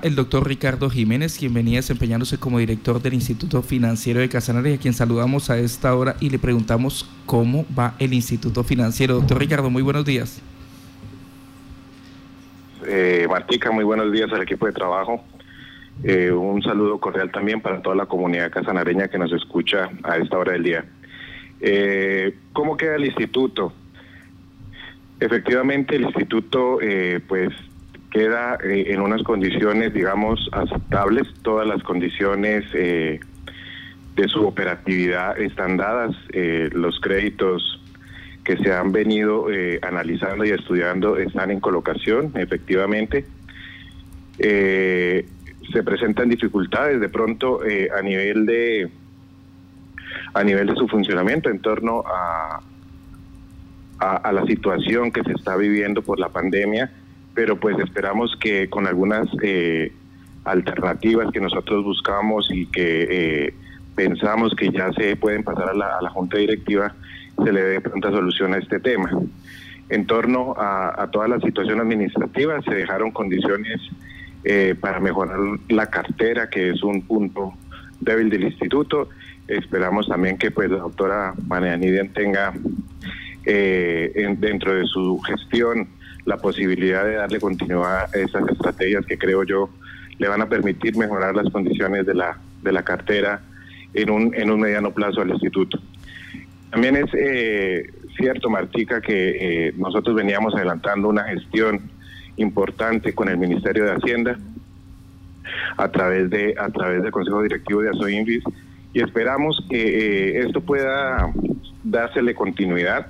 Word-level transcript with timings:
El 0.00 0.14
doctor 0.14 0.46
Ricardo 0.46 0.88
Jiménez, 0.90 1.36
quien 1.36 1.52
venía 1.52 1.78
desempeñándose 1.78 2.38
como 2.38 2.60
director 2.60 3.02
del 3.02 3.14
Instituto 3.14 3.62
Financiero 3.62 4.20
de 4.20 4.28
Casanare, 4.28 4.74
a 4.74 4.78
quien 4.78 4.94
saludamos 4.94 5.50
a 5.50 5.58
esta 5.58 5.92
hora 5.96 6.14
y 6.20 6.30
le 6.30 6.38
preguntamos 6.38 7.10
cómo 7.26 7.66
va 7.76 7.96
el 7.98 8.14
Instituto 8.14 8.62
Financiero. 8.62 9.14
Doctor 9.14 9.40
Ricardo, 9.40 9.70
muy 9.70 9.82
buenos 9.82 10.04
días. 10.04 10.40
Eh, 12.86 13.26
Martica, 13.28 13.72
muy 13.72 13.82
buenos 13.82 14.12
días 14.12 14.32
al 14.32 14.40
equipo 14.40 14.66
de 14.66 14.72
trabajo. 14.72 15.24
Eh, 16.04 16.30
un 16.30 16.62
saludo 16.62 17.00
cordial 17.00 17.32
también 17.32 17.60
para 17.60 17.82
toda 17.82 17.96
la 17.96 18.06
comunidad 18.06 18.52
casanareña 18.52 19.08
que 19.08 19.18
nos 19.18 19.32
escucha 19.32 19.90
a 20.04 20.16
esta 20.18 20.38
hora 20.38 20.52
del 20.52 20.62
día. 20.62 20.84
Eh, 21.60 22.36
¿Cómo 22.52 22.76
queda 22.76 22.94
el 22.94 23.04
instituto? 23.04 23.72
Efectivamente, 25.18 25.96
el 25.96 26.02
instituto, 26.02 26.78
eh, 26.80 27.18
pues 27.26 27.52
queda 28.10 28.58
eh, 28.64 28.86
en 28.88 29.00
unas 29.00 29.22
condiciones, 29.22 29.92
digamos, 29.92 30.48
aceptables. 30.52 31.28
Todas 31.42 31.66
las 31.66 31.82
condiciones 31.82 32.64
eh, 32.74 33.20
de 34.16 34.28
su 34.28 34.46
operatividad 34.46 35.38
están 35.38 35.76
dadas. 35.76 36.16
Eh, 36.32 36.70
los 36.72 37.00
créditos 37.00 37.80
que 38.44 38.56
se 38.56 38.72
han 38.72 38.92
venido 38.92 39.48
analizando 39.82 40.42
y 40.42 40.48
estudiando 40.48 41.18
están 41.18 41.50
en 41.50 41.60
colocación, 41.60 42.32
efectivamente. 42.34 43.26
se 44.38 45.82
presentan 45.84 46.30
dificultades 46.30 46.98
de 46.98 47.10
pronto 47.10 47.60
a 47.94 48.00
nivel 48.00 48.46
de 48.46 48.88
a 50.32 50.42
nivel 50.44 50.68
de 50.68 50.76
su 50.76 50.88
funcionamiento 50.88 51.50
en 51.50 51.58
torno 51.58 52.04
a, 52.06 52.62
a, 53.98 54.16
a 54.16 54.32
la 54.32 54.46
situación 54.46 55.12
que 55.12 55.22
se 55.24 55.32
está 55.32 55.54
viviendo 55.56 56.00
por 56.00 56.18
la 56.18 56.30
pandemia 56.30 56.90
pero 57.38 57.54
pues 57.54 57.78
esperamos 57.78 58.36
que 58.40 58.68
con 58.68 58.88
algunas 58.88 59.28
eh, 59.44 59.92
alternativas 60.42 61.30
que 61.30 61.40
nosotros 61.40 61.84
buscamos 61.84 62.50
y 62.50 62.66
que 62.66 63.06
eh, 63.08 63.54
pensamos 63.94 64.56
que 64.56 64.72
ya 64.72 64.92
se 64.94 65.14
pueden 65.14 65.44
pasar 65.44 65.68
a 65.68 65.72
la, 65.72 66.10
Junta 66.10 66.36
Directiva, 66.36 66.96
se 67.44 67.52
le 67.52 67.62
dé 67.62 67.80
pronta 67.80 68.10
solución 68.10 68.54
a 68.54 68.58
este 68.58 68.80
tema. 68.80 69.08
En 69.88 70.04
torno 70.08 70.56
a, 70.58 71.08
toda 71.12 71.28
la 71.28 71.38
situación 71.38 71.78
administrativa, 71.78 72.60
se 72.62 72.74
dejaron 72.74 73.12
condiciones 73.12 73.82
eh, 74.42 74.74
para 74.80 74.98
mejorar 74.98 75.38
la 75.68 75.86
cartera, 75.86 76.50
que 76.50 76.70
es 76.70 76.82
un 76.82 77.02
punto 77.02 77.52
débil 78.00 78.30
del 78.30 78.42
instituto. 78.42 79.10
Esperamos 79.46 80.08
también 80.08 80.38
que 80.38 80.50
pues 80.50 80.72
la 80.72 80.78
doctora 80.78 81.34
María 81.46 81.76
Nidian 81.76 82.08
tenga 82.08 82.52
dentro 83.44 84.74
de 84.74 84.84
su 84.86 85.20
gestión 85.20 85.88
la 86.28 86.36
posibilidad 86.36 87.06
de 87.06 87.14
darle 87.14 87.40
continuidad 87.40 88.04
a 88.14 88.18
esas 88.18 88.46
estrategias 88.50 89.06
que 89.06 89.16
creo 89.16 89.44
yo 89.44 89.70
le 90.18 90.28
van 90.28 90.42
a 90.42 90.46
permitir 90.46 90.94
mejorar 90.94 91.34
las 91.34 91.50
condiciones 91.50 92.04
de 92.04 92.14
la, 92.14 92.38
de 92.62 92.70
la 92.70 92.82
cartera 92.82 93.40
en 93.94 94.10
un, 94.10 94.34
en 94.34 94.50
un 94.50 94.60
mediano 94.60 94.90
plazo 94.90 95.22
al 95.22 95.30
instituto. 95.30 95.80
También 96.70 96.96
es 96.96 97.06
eh, 97.14 97.90
cierto, 98.18 98.50
Martica, 98.50 99.00
que 99.00 99.68
eh, 99.68 99.74
nosotros 99.78 100.14
veníamos 100.14 100.54
adelantando 100.54 101.08
una 101.08 101.24
gestión 101.24 101.80
importante 102.36 103.14
con 103.14 103.30
el 103.30 103.38
Ministerio 103.38 103.84
de 103.84 103.92
Hacienda 103.92 104.38
a 105.78 105.88
través 105.88 106.28
de 106.28 106.54
a 106.58 106.68
través 106.68 107.02
del 107.02 107.10
Consejo 107.10 107.42
Directivo 107.42 107.80
de 107.80 107.88
Asoinvis 107.88 108.44
y 108.92 109.00
esperamos 109.00 109.64
que 109.70 109.78
eh, 109.78 110.40
esto 110.40 110.60
pueda 110.60 111.32
dársele 111.82 112.34
continuidad 112.34 113.06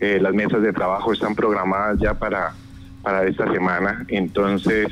eh, 0.00 0.18
las 0.20 0.34
mesas 0.34 0.62
de 0.62 0.72
trabajo 0.72 1.12
están 1.12 1.34
programadas 1.34 1.98
ya 1.98 2.14
para, 2.14 2.54
para 3.02 3.26
esta 3.26 3.50
semana, 3.52 4.04
entonces 4.08 4.88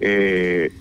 eh, 0.00 0.72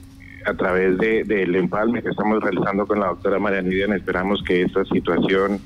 a 0.45 0.53
través 0.53 0.97
del 0.97 1.27
de, 1.27 1.57
empalme 1.57 2.03
que 2.03 2.09
estamos 2.09 2.41
realizando 2.43 2.85
con 2.85 2.99
la 2.99 3.07
doctora 3.07 3.39
María 3.39 3.61
Nidian 3.61 3.93
esperamos 3.93 4.43
que 4.43 4.63
esta 4.63 4.83
situación 4.85 5.59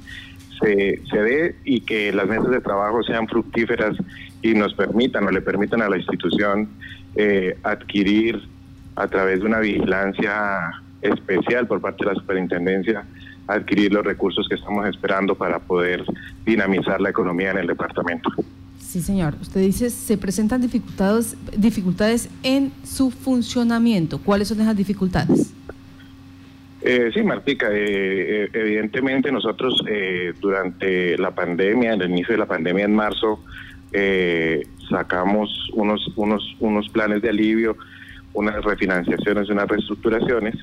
se, 0.62 1.02
se 1.10 1.22
dé 1.22 1.56
y 1.64 1.82
que 1.82 2.14
las 2.14 2.28
mesas 2.28 2.50
de 2.50 2.62
trabajo 2.62 3.04
sean 3.04 3.28
fructíferas 3.28 3.98
y 4.42 4.54
nos 4.54 4.74
permitan 4.74 5.26
o 5.26 5.32
le 5.32 5.42
permitan 5.42 5.82
a 5.82 5.90
la 5.90 5.98
institución 5.98 6.70
eh, 7.16 7.58
adquirir 7.64 8.42
a 8.96 9.08
través 9.08 9.40
de 9.40 9.46
una 9.46 9.60
vigilancia 9.60 10.72
especial 11.02 11.68
por 11.68 11.82
parte 11.82 12.06
de 12.06 12.14
la 12.14 12.20
superintendencia 12.20 13.06
adquirir 13.50 13.94
los 13.94 14.06
recursos 14.06 14.48
que 14.48 14.56
estamos 14.56 14.88
esperando 14.88 15.36
para 15.36 15.60
poder 15.60 16.04
dinamizar 16.46 17.02
la 17.02 17.10
economía 17.10 17.52
en 17.52 17.58
el 17.58 17.68
departamento. 17.68 18.30
Sí, 18.80 19.02
señor. 19.02 19.36
Usted 19.42 19.62
dice, 19.62 19.90
se 19.90 20.18
presentan 20.18 20.62
dificultades, 20.62 21.38
dificultades 21.56 22.30
en 22.42 22.72
su 22.84 23.12
funcionamiento. 23.12 24.18
¿Cuáles 24.20 24.48
son 24.48 24.62
esas 24.62 24.76
dificultades? 24.76 25.54
Eh, 26.82 27.12
sí, 27.14 27.22
Martica, 27.24 27.68
eh, 27.72 28.46
eh, 28.46 28.50
evidentemente 28.54 29.32
nosotros 29.32 29.84
eh, 29.88 30.34
durante 30.40 31.18
la 31.18 31.32
pandemia, 31.32 31.94
en 31.94 32.02
el 32.02 32.10
inicio 32.10 32.34
de 32.34 32.40
la 32.40 32.46
pandemia 32.46 32.86
en 32.86 32.96
marzo, 32.96 33.44
sacamos 34.90 35.70
unos, 35.74 36.12
unos, 36.16 36.56
unos 36.60 36.90
planes 36.90 37.22
de 37.22 37.30
alivio, 37.30 37.76
unas 38.34 38.64
refinanciaciones, 38.64 39.50
unas 39.50 39.68
reestructuraciones, 39.68 40.56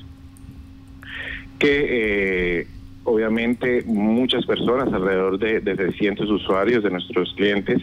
que 1.59 2.67
obviamente 3.07 3.83
muchas 3.85 4.45
personas, 4.45 4.91
alrededor 4.91 5.39
de, 5.39 5.61
de 5.61 5.75
600 5.77 6.29
usuarios 6.29 6.83
de 6.83 6.89
nuestros 6.89 7.33
clientes, 7.37 7.81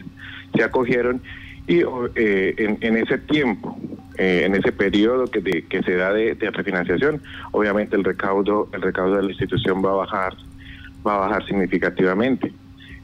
se 0.55 0.63
acogieron 0.63 1.23
y 1.67 1.81
eh, 2.15 2.55
en, 2.59 2.97
ese 2.99 3.17
tiempo, 3.17 3.79
eh, 4.19 4.43
en 4.45 4.55
ese 4.55 4.71
periodo 4.71 5.27
que, 5.29 5.41
que 5.67 5.83
se 5.83 5.97
da 5.97 6.13
de, 6.13 6.35
refinanciación, 6.35 7.23
obviamente 7.53 7.97
el 7.97 8.05
recaudo, 8.05 8.69
el 8.75 8.83
recaudo 8.83 9.17
de 9.17 9.23
la 9.23 9.31
institución 9.31 9.83
va 9.83 9.93
a 9.93 9.95
bajar, 9.95 10.35
va 11.07 11.15
a 11.15 11.19
bajar 11.21 11.47
significativamente. 11.47 12.53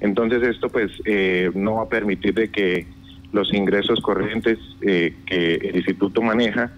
Entonces 0.00 0.42
esto 0.42 0.68
pues 0.68 0.90
eh, 1.06 1.50
no 1.54 1.76
va 1.76 1.84
a 1.84 1.88
permitir 1.88 2.34
de 2.34 2.50
que 2.50 2.86
los 3.32 3.50
ingresos 3.54 3.98
corrientes 4.00 4.58
que 4.80 5.14
el 5.54 5.76
instituto 5.76 6.20
maneja, 6.20 6.70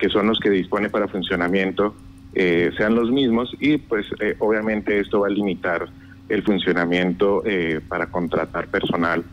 que 0.00 0.08
son 0.08 0.26
los 0.26 0.40
que 0.40 0.50
dispone 0.50 0.88
para 0.88 1.06
funcionamiento, 1.06 1.94
eh, 2.32 2.70
sean 2.76 2.94
los 2.94 3.10
mismos 3.10 3.50
y 3.58 3.78
pues 3.78 4.06
eh, 4.20 4.36
obviamente 4.38 5.00
esto 5.00 5.20
va 5.20 5.26
a 5.26 5.30
limitar 5.30 5.88
el 6.28 6.44
funcionamiento 6.44 7.42
eh, 7.44 7.80
para 7.88 8.06
contratar 8.06 8.68
personal, 8.68 9.24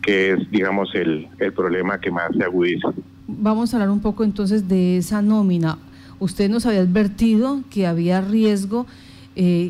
que 0.00 0.32
es 0.32 0.50
digamos 0.52 0.94
el, 0.94 1.28
el 1.40 1.52
problema 1.52 1.98
que 1.98 2.12
más 2.12 2.30
se 2.36 2.44
agudiza. 2.44 2.92
Vamos 3.26 3.72
a 3.72 3.78
hablar 3.78 3.90
un 3.90 4.00
poco 4.00 4.22
entonces 4.22 4.68
de 4.68 4.98
esa 4.98 5.20
nómina. 5.20 5.78
Usted 6.20 6.48
nos 6.48 6.64
había 6.64 6.80
advertido 6.80 7.62
que 7.70 7.86
había 7.88 8.20
riesgo 8.20 8.86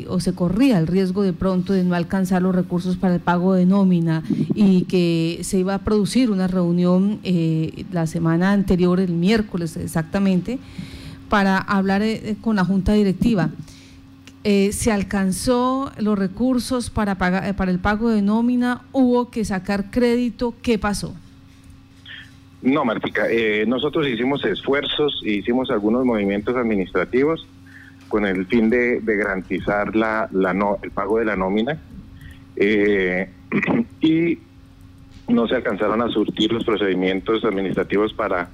o 0.09 0.19
se 0.19 0.35
corría 0.35 0.77
el 0.77 0.85
riesgo 0.85 1.23
de 1.23 1.33
pronto 1.33 1.73
de 1.73 1.83
no 1.83 1.95
alcanzar 1.95 2.43
los 2.43 2.53
recursos 2.53 2.97
para 2.97 3.15
el 3.15 3.19
pago 3.19 3.55
de 3.55 3.65
nómina 3.65 4.21
y 4.53 4.83
que 4.83 5.39
se 5.41 5.57
iba 5.57 5.73
a 5.73 5.79
producir 5.79 6.29
una 6.29 6.45
reunión 6.45 7.19
la 7.91 8.05
semana 8.05 8.51
anterior, 8.51 8.99
el 8.99 9.13
miércoles 9.13 9.75
exactamente, 9.75 10.59
para 11.29 11.57
hablar 11.57 12.01
eh, 12.01 12.21
eh, 12.23 12.35
con 12.41 12.55
la 12.55 12.65
Junta 12.65 12.93
Directiva. 12.93 13.49
Eh, 14.43 14.71
¿Se 14.73 14.91
alcanzó 14.91 15.91
los 15.97 16.19
recursos 16.19 16.89
para, 16.89 17.15
pagar, 17.15 17.55
para 17.55 17.71
el 17.71 17.79
pago 17.79 18.09
de 18.09 18.21
nómina? 18.21 18.81
¿Hubo 18.91 19.31
que 19.31 19.43
sacar 19.43 19.89
crédito? 19.89 20.53
¿Qué 20.61 20.77
pasó? 20.77 21.15
No, 22.61 22.83
Martica, 22.83 23.27
nosotros 23.67 24.07
hicimos 24.07 24.43
esfuerzos, 24.43 25.21
hicimos 25.23 25.69
algunos 25.69 26.03
movimientos 26.03 26.55
administrativos 26.55 27.47
con 28.07 28.25
el 28.25 28.47
fin 28.47 28.71
de, 28.71 29.01
garantizar 29.03 29.95
la, 29.95 30.29
el 30.81 30.91
pago 30.91 31.19
de 31.19 31.25
la 31.25 31.35
nómina 31.35 31.77
y 34.01 34.39
no 35.27 35.47
se 35.47 35.55
alcanzaron 35.55 36.01
a 36.01 36.09
surtir 36.09 36.51
los 36.51 36.63
procedimientos 36.63 37.43
administrativos 37.45 38.13
para 38.13 38.49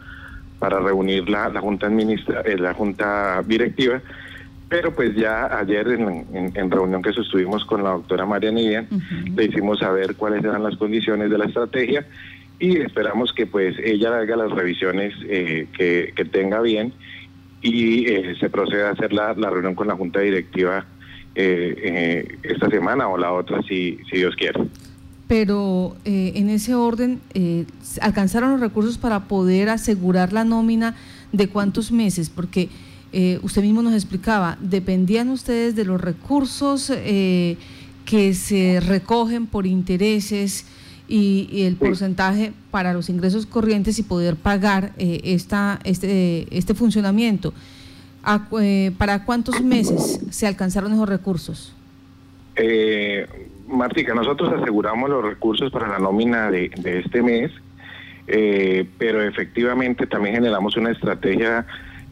para 0.61 0.79
reunir 0.79 1.27
la, 1.27 1.49
la 1.49 1.59
junta 1.59 1.87
administra, 1.87 2.41
eh, 2.41 2.55
la 2.55 2.75
junta 2.75 3.41
directiva 3.47 3.99
pero 4.69 4.95
pues 4.95 5.13
ya 5.15 5.57
ayer 5.59 5.85
en, 5.89 6.71
reunión 6.71 7.01
que 7.01 7.11
sostuvimos 7.11 7.65
con 7.65 7.83
la 7.83 7.89
doctora 7.89 8.25
María 8.25 8.51
Nidia, 8.51 8.85
le 9.35 9.43
hicimos 9.43 9.79
saber 9.79 10.15
cuáles 10.15 10.45
eran 10.45 10.63
las 10.63 10.77
condiciones 10.77 11.29
de 11.29 11.37
la 11.37 11.43
estrategia 11.43 12.07
y 12.57 12.77
esperamos 12.77 13.33
que 13.33 13.45
pues 13.45 13.75
ella 13.83 14.17
haga 14.17 14.37
las 14.37 14.49
revisiones 14.49 15.13
eh, 15.27 15.67
que, 15.75 16.23
tenga 16.23 16.61
bien 16.61 16.93
y 17.61 18.07
eh, 18.07 18.35
se 18.39 18.49
proceda 18.49 18.87
a 18.87 18.91
hacer 18.93 19.11
la, 19.11 19.33
reunión 19.33 19.75
con 19.75 19.89
la 19.89 19.95
junta 19.95 20.21
directiva 20.21 20.85
esta 21.35 22.69
semana 22.69 23.09
o 23.09 23.17
la 23.17 23.33
otra 23.33 23.61
si, 23.63 23.99
si 24.09 24.19
Dios 24.19 24.37
quiere 24.37 24.61
pero 25.31 25.95
eh, 26.03 26.33
en 26.35 26.49
ese 26.49 26.75
orden 26.75 27.21
eh, 27.33 27.63
alcanzaron 28.01 28.51
los 28.51 28.59
recursos 28.59 28.97
para 28.97 29.29
poder 29.29 29.69
asegurar 29.69 30.33
la 30.33 30.43
nómina 30.43 30.93
de 31.31 31.47
cuántos 31.47 31.93
meses, 31.93 32.29
porque 32.29 32.67
eh, 33.13 33.39
usted 33.41 33.61
mismo 33.61 33.81
nos 33.81 33.93
explicaba, 33.93 34.57
dependían 34.59 35.29
ustedes 35.29 35.73
de 35.73 35.85
los 35.85 36.01
recursos 36.01 36.87
que 36.91 38.33
se 38.33 38.81
recogen 38.81 39.47
por 39.47 39.67
intereses 39.67 40.65
y, 41.07 41.63
el 41.63 41.77
porcentaje 41.77 42.51
para 42.69 42.91
los 42.91 43.07
ingresos 43.07 43.45
corrientes 43.45 43.99
y 43.99 44.03
poder 44.03 44.35
pagar 44.35 44.91
eh, 44.97 45.21
esta, 45.23 45.79
este, 45.85 46.45
este 46.51 46.73
funcionamiento. 46.73 47.53
¿Para 48.97 49.23
cuántos 49.23 49.61
meses 49.61 50.19
se 50.29 50.45
alcanzaron 50.45 50.91
esos 50.91 51.07
recursos? 51.07 51.71
Eh, 52.57 53.49
Martica, 53.71 54.13
nosotros 54.13 54.51
aseguramos 54.53 55.09
los 55.09 55.23
recursos 55.23 55.71
para 55.71 55.87
la 55.87 55.99
nómina 55.99 56.51
de, 56.51 56.71
este 56.83 57.21
mes, 57.21 57.51
eh, 58.27 58.85
pero 58.97 59.21
efectivamente 59.21 60.07
también 60.07 60.35
generamos 60.35 60.77
una 60.77 60.91
estrategia 60.91 61.65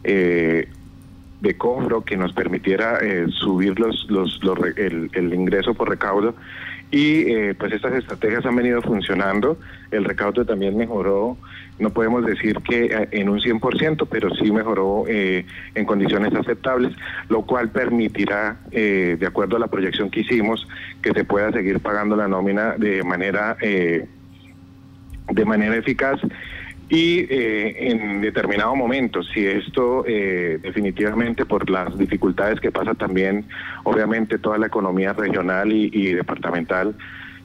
de 0.03 1.57
cobro 1.57 2.03
que 2.03 2.15
nos 2.15 2.31
permitiera 2.33 2.99
subir 3.31 3.77
los, 3.79 4.09
los, 4.09 4.39
el, 4.77 5.09
el, 5.13 5.33
ingreso 5.33 5.73
por 5.73 5.89
recaudo 5.89 6.35
y 6.91 7.31
eh, 7.31 7.55
pues 7.57 7.71
estas 7.73 7.93
estrategias 7.93 8.45
han 8.45 8.55
venido 8.55 8.81
funcionando, 8.81 9.59
el 9.91 10.05
recaudo 10.05 10.43
también 10.45 10.75
mejoró, 10.75 11.37
no 11.77 11.91
podemos 11.91 12.25
decir 12.25 12.57
que 12.67 12.85
eh, 12.85 13.07
en 13.11 13.29
un 13.29 13.39
100%, 13.39 14.07
pero 14.09 14.29
sí 14.35 14.51
mejoró 14.51 15.05
eh, 15.07 15.45
en 15.75 15.85
condiciones 15.85 16.33
aceptables, 16.33 16.95
lo 17.29 17.43
cual 17.43 17.69
permitirá, 17.69 18.57
de 18.71 19.25
acuerdo 19.25 19.57
a 19.57 19.59
la 19.59 19.67
proyección 19.67 20.09
que 20.09 20.21
hicimos, 20.21 20.67
que 21.01 21.11
se 21.11 21.23
pueda 21.23 21.51
seguir 21.51 21.79
pagando 21.79 22.15
la 22.15 22.27
nómina 22.27 22.75
de 22.77 23.03
manera, 23.03 23.55
de 23.59 25.45
manera 25.45 25.75
eficaz 25.75 26.19
y 26.89 27.19
eh, 27.29 27.91
en 27.91 28.19
determinado 28.19 28.75
momento, 28.75 29.21
si 29.21 29.45
esto 29.45 30.03
eh, 30.07 30.57
definitivamente 30.59 31.45
por 31.45 31.69
las 31.69 31.95
dificultades 31.95 32.59
que 32.59 32.71
pasa 32.71 32.95
también, 32.95 33.45
obviamente 33.83 34.39
toda 34.39 34.57
la 34.57 34.67
economía 34.67 35.13
regional 35.13 35.71
y, 35.71 36.13
departamental, 36.13 36.95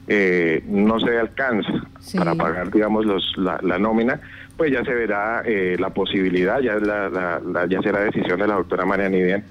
eh, 0.07 0.63
no 0.67 0.99
se 0.99 1.19
alcanza 1.19 1.87
para 2.15 2.33
pagar, 2.33 2.71
digamos, 2.71 3.05
los, 3.05 3.33
la, 3.37 3.77
nómina, 3.77 4.19
pues 4.57 4.71
ya 4.71 4.83
se 4.83 4.93
verá 4.93 5.43
la 5.77 5.89
posibilidad, 5.91 6.59
ya, 6.59 6.75
la, 6.77 7.67
ya 7.69 7.81
será 7.83 7.99
decisión 7.99 8.39
de 8.39 8.47
la 8.47 8.55
doctora 8.55 8.85
María 8.85 9.09
Nidia 9.09 9.43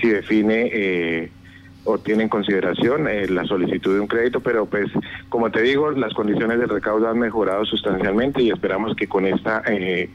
si 0.00 0.08
define 0.08 1.30
o 1.84 1.98
tiene 1.98 2.24
en 2.24 2.28
consideración 2.28 3.08
eh, 3.08 3.28
la 3.28 3.44
solicitud 3.44 3.94
de 3.94 4.00
un 4.00 4.06
crédito, 4.06 4.40
pero 4.40 4.66
pues 4.66 4.90
como 5.28 5.50
te 5.50 5.62
digo, 5.62 5.90
las 5.90 6.12
condiciones 6.14 6.58
del 6.58 6.68
recaudo 6.68 7.08
han 7.08 7.18
mejorado 7.18 7.64
sustancialmente 7.64 8.42
y 8.42 8.50
esperamos 8.50 8.94
que 8.96 9.06
con 9.06 9.26
esta 9.26 9.62
eh, 9.66 10.10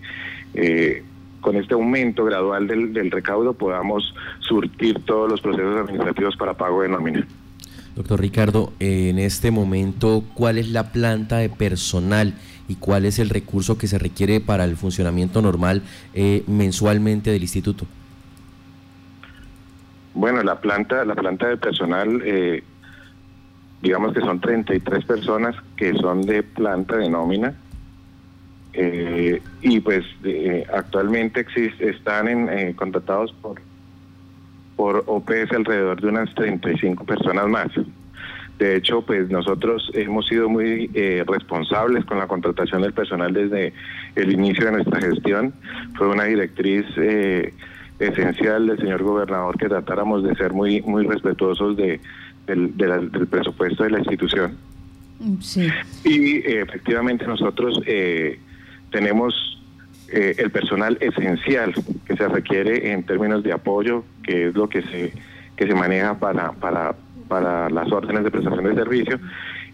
eh, 0.54 1.04
con 1.42 1.56
este 1.58 1.76
aumento 1.76 2.26
gradual 2.26 2.68
del, 2.68 2.94
del 2.94 3.12
recaudo 3.12 3.54
podamos 3.54 4.16
surtir 4.40 5.00
todos 5.06 5.30
los 5.30 5.42
procesos 5.42 5.78
administrativos 5.78 6.36
para 6.38 6.56
pago 6.56 6.82
de 6.82 6.90
nómina. 6.90 7.28
Doctor 7.96 8.20
Ricardo, 8.20 8.74
en 8.80 9.20
este 9.20 9.52
momento, 9.52 10.24
¿cuál 10.34 10.58
es 10.58 10.70
la 10.70 10.92
planta 10.92 11.38
de 11.38 11.50
personal 11.50 12.34
y 12.68 12.76
cuál 12.76 13.06
es 13.06 13.20
el 13.20 13.30
recurso 13.30 13.78
que 13.78 13.88
se 13.88 14.00
requiere 14.00 14.42
para 14.42 14.66
el 14.66 14.76
funcionamiento 14.76 15.42
normal 15.42 15.84
mensualmente 16.48 17.30
del 17.30 17.44
instituto? 17.44 17.86
Bueno, 20.16 20.42
la 20.44 20.62
planta, 20.62 21.04
la 21.04 21.14
planta 21.14 21.50
de 21.50 21.58
personal, 21.58 22.22
eh, 22.24 22.64
digamos 23.82 24.14
que 24.14 24.22
son 24.22 24.40
33 24.40 25.04
personas 25.04 25.56
que 25.76 25.94
son 25.94 26.22
de 26.22 26.42
planta 26.42 26.96
de 26.96 27.10
nómina. 27.10 27.54
Eh, 28.72 29.42
y 29.62 29.80
pues 29.82 30.06
actualmente 30.74 31.42
existe, 31.42 31.90
están 31.90 32.30
en, 32.30 32.50
eh, 32.50 32.74
contratados 32.76 33.34
por, 33.42 33.62
por 34.78 35.04
OPS 35.06 35.52
alrededor 35.54 36.02
de 36.02 36.08
unas 36.08 36.34
35 36.34 37.04
personas 37.04 37.48
más. 37.50 37.68
De 38.58 38.78
hecho, 38.78 39.02
pues 39.02 39.30
nosotros 39.30 39.92
hemos 39.94 40.28
sido 40.28 40.48
muy 40.48 40.88
responsables 41.28 42.06
con 42.06 42.20
la 42.20 42.28
contratación 42.28 42.84
del 42.84 42.94
personal 42.94 43.34
desde 43.34 43.74
el 44.16 44.32
inicio 44.32 44.66
de 44.68 44.72
nuestra 44.72 45.02
gestión. 45.02 45.54
Fue 45.98 46.08
una 46.08 46.24
directriz 46.24 46.86
esencial 48.00 48.68
del 48.68 48.77
señor 48.77 49.03
gobernador 49.03 49.57
que 49.57 49.69
tratáramos 49.69 50.24
de 50.24 50.36
ser 50.36 50.53
muy 50.53 50.81
muy 50.81 51.06
respetuosos 51.06 51.77
de, 51.77 52.00
del, 52.45 53.27
presupuesto 53.30 53.83
de 53.83 53.89
la 53.92 54.00
institución. 54.00 54.57
Sí. 55.39 55.69
Y 56.03 56.38
eh, 56.38 56.62
efectivamente 56.62 57.25
nosotros 57.25 57.81
eh, 57.86 58.39
tenemos 58.92 59.62
eh, 60.09 60.36
el 60.38 60.51
personal 60.51 60.97
esencial 61.00 61.74
que 62.06 62.18
se 62.18 62.27
requiere 62.27 62.92
en 62.92 63.03
términos 63.03 63.44
de 63.44 63.53
apoyo, 63.53 64.03
que 64.24 64.47
es 64.47 64.56
lo 64.56 64.68
que 64.68 64.81
se 64.81 65.13
que 65.56 65.65
se 65.65 65.74
maneja 65.74 66.19
para 66.19 66.51
para 66.51 66.95
para 67.30 67.69
las 67.69 67.92
órdenes 67.92 68.24
de 68.24 68.31
prestación 68.31 68.65
de 68.65 68.75
servicio 68.75 69.19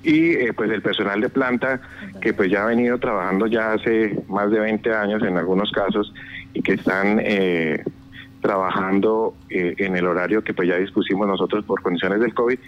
y 0.04 0.52
pues 0.54 0.72
el 0.72 0.82
personal 0.82 1.22
de 1.22 1.30
planta 1.30 1.82
que 2.22 2.34
pues 2.34 2.50
ya 2.50 2.64
ha 2.64 2.68
venido 2.68 2.98
trabajando 2.98 3.46
ya 3.46 3.74
hace 3.74 4.18
más 4.28 4.50
de 4.52 4.60
20 4.60 4.94
años 4.94 5.22
en 5.24 5.38
algunos 5.38 5.72
casos 5.72 6.14
y 6.54 6.62
que 6.62 6.74
están 6.74 7.20
eh, 7.22 7.84
trabajando 8.42 9.36
eh, 9.50 9.76
en 9.78 9.96
el 9.96 10.08
horario 10.08 10.44
que 10.44 10.54
pues 10.54 10.68
ya 10.68 10.78
dispusimos 10.78 11.28
nosotros 11.28 11.64
por 11.66 11.82
condiciones 11.82 12.20
del 12.20 12.34
COVID 12.34 12.60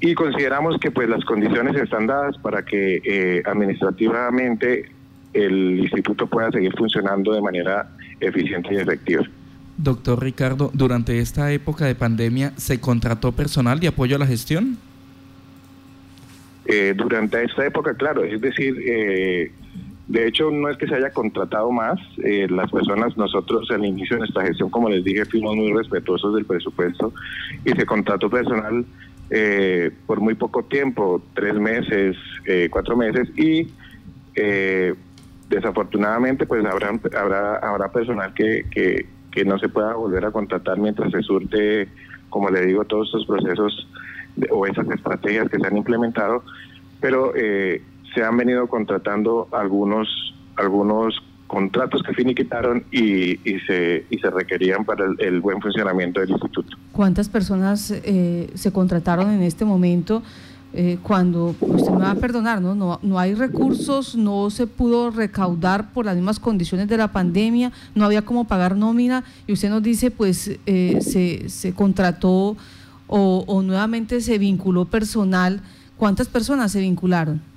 y 0.00 0.14
consideramos 0.14 0.78
que 0.78 0.90
pues 0.90 1.08
las 1.08 1.24
condiciones 1.24 1.76
están 1.76 2.06
dadas 2.06 2.36
para 2.38 2.64
que 2.64 3.00
eh, 3.04 3.42
administrativamente 3.46 4.90
el 5.32 5.80
instituto 5.80 6.26
pueda 6.26 6.50
seguir 6.50 6.72
funcionando 6.76 7.32
de 7.32 7.40
manera 7.40 7.88
eficiente 8.20 8.74
y 8.74 8.78
efectiva. 8.78 9.24
Doctor 9.76 10.22
Ricardo, 10.22 10.70
durante 10.72 11.18
esta 11.18 11.50
época 11.52 11.86
de 11.86 11.94
pandemia, 11.94 12.52
¿se 12.56 12.80
contrató 12.80 13.32
personal 13.32 13.80
de 13.80 13.88
apoyo 13.88 14.16
a 14.16 14.18
la 14.20 14.26
gestión? 14.26 14.78
Eh, 16.66 16.94
durante 16.96 17.42
esta 17.42 17.66
época, 17.66 17.94
claro, 17.94 18.24
es 18.24 18.40
decir, 18.40 18.76
eh, 18.86 19.52
de 20.06 20.28
hecho, 20.28 20.50
no 20.50 20.68
es 20.68 20.76
que 20.76 20.86
se 20.86 20.96
haya 20.96 21.10
contratado 21.10 21.70
más. 21.70 21.98
Eh, 22.22 22.46
las 22.50 22.70
personas, 22.70 23.16
nosotros 23.16 23.70
al 23.70 23.84
inicio 23.84 24.16
de 24.16 24.20
nuestra 24.20 24.44
gestión, 24.44 24.68
como 24.68 24.90
les 24.90 25.02
dije, 25.02 25.24
fuimos 25.24 25.56
muy 25.56 25.72
respetuosos 25.72 26.34
del 26.34 26.44
presupuesto 26.44 27.12
y 27.64 27.70
se 27.70 27.86
contrató 27.86 28.28
personal 28.28 28.84
eh, 29.30 29.90
por 30.06 30.20
muy 30.20 30.34
poco 30.34 30.64
tiempo, 30.64 31.22
tres 31.34 31.54
meses, 31.54 32.16
eh, 32.44 32.68
cuatro 32.70 32.96
meses 32.96 33.28
y 33.38 33.68
desafortunadamente 35.48 36.44
pues 36.44 36.64
habrá, 36.66 36.90
habrá, 37.16 37.56
habrá 37.58 37.92
personal 37.92 38.34
que, 38.34 38.66
que, 38.68 39.06
que 39.30 39.44
no 39.44 39.58
se 39.60 39.68
pueda 39.68 39.94
volver 39.94 40.24
a 40.24 40.32
contratar 40.32 40.76
mientras 40.78 41.12
se 41.12 41.22
surte, 41.22 41.88
como 42.30 42.50
le 42.50 42.66
digo, 42.66 42.84
todos 42.84 43.06
estos 43.06 43.26
procesos 43.26 43.88
o 44.50 44.66
esas 44.66 44.88
estrategias 44.90 45.48
que 45.48 45.58
se 45.58 45.66
han 45.66 45.76
implementado, 45.76 46.42
pero 47.00 47.32
eh, 47.36 47.80
se 48.14 48.22
han 48.22 48.36
venido 48.36 48.66
contratando 48.68 49.48
algunos 49.52 50.08
algunos 50.56 51.20
contratos 51.46 52.02
que 52.02 52.14
finiquitaron 52.14 52.84
y, 52.90 53.32
y, 53.48 53.60
se, 53.66 54.06
y 54.10 54.18
se 54.18 54.30
requerían 54.30 54.84
para 54.84 55.04
el, 55.18 55.40
buen 55.40 55.60
funcionamiento 55.60 56.20
del 56.20 56.30
instituto. 56.30 56.76
¿Cuántas 56.92 57.28
personas 57.28 57.90
eh, 57.90 58.50
se 58.54 58.72
contrataron 58.72 59.30
en 59.30 59.42
este 59.42 59.64
momento? 59.64 60.22
Eh, 60.72 60.98
cuando 61.02 61.54
usted 61.60 61.92
me 61.92 61.98
va 61.98 62.10
a 62.10 62.14
perdonar, 62.16 62.60
¿no? 62.60 62.74
¿no? 62.74 62.98
No 63.02 63.18
hay 63.20 63.34
recursos, 63.34 64.16
no 64.16 64.50
se 64.50 64.66
pudo 64.66 65.12
recaudar 65.12 65.92
por 65.92 66.04
las 66.04 66.16
mismas 66.16 66.40
condiciones 66.40 66.88
de 66.88 66.96
la 66.96 67.12
pandemia, 67.12 67.70
no 67.94 68.04
había 68.04 68.22
cómo 68.22 68.44
pagar 68.48 68.74
nómina 68.76 69.22
y 69.46 69.52
usted 69.52 69.70
nos 69.70 69.84
dice, 69.84 70.10
pues 70.10 70.58
eh, 70.66 70.98
se, 71.00 71.48
se 71.48 71.72
contrató 71.74 72.56
o, 73.06 73.44
o 73.46 73.62
nuevamente 73.62 74.20
se 74.20 74.38
vinculó 74.38 74.86
personal. 74.86 75.60
¿Cuántas 75.96 76.26
personas 76.26 76.72
se 76.72 76.80
vincularon? 76.80 77.53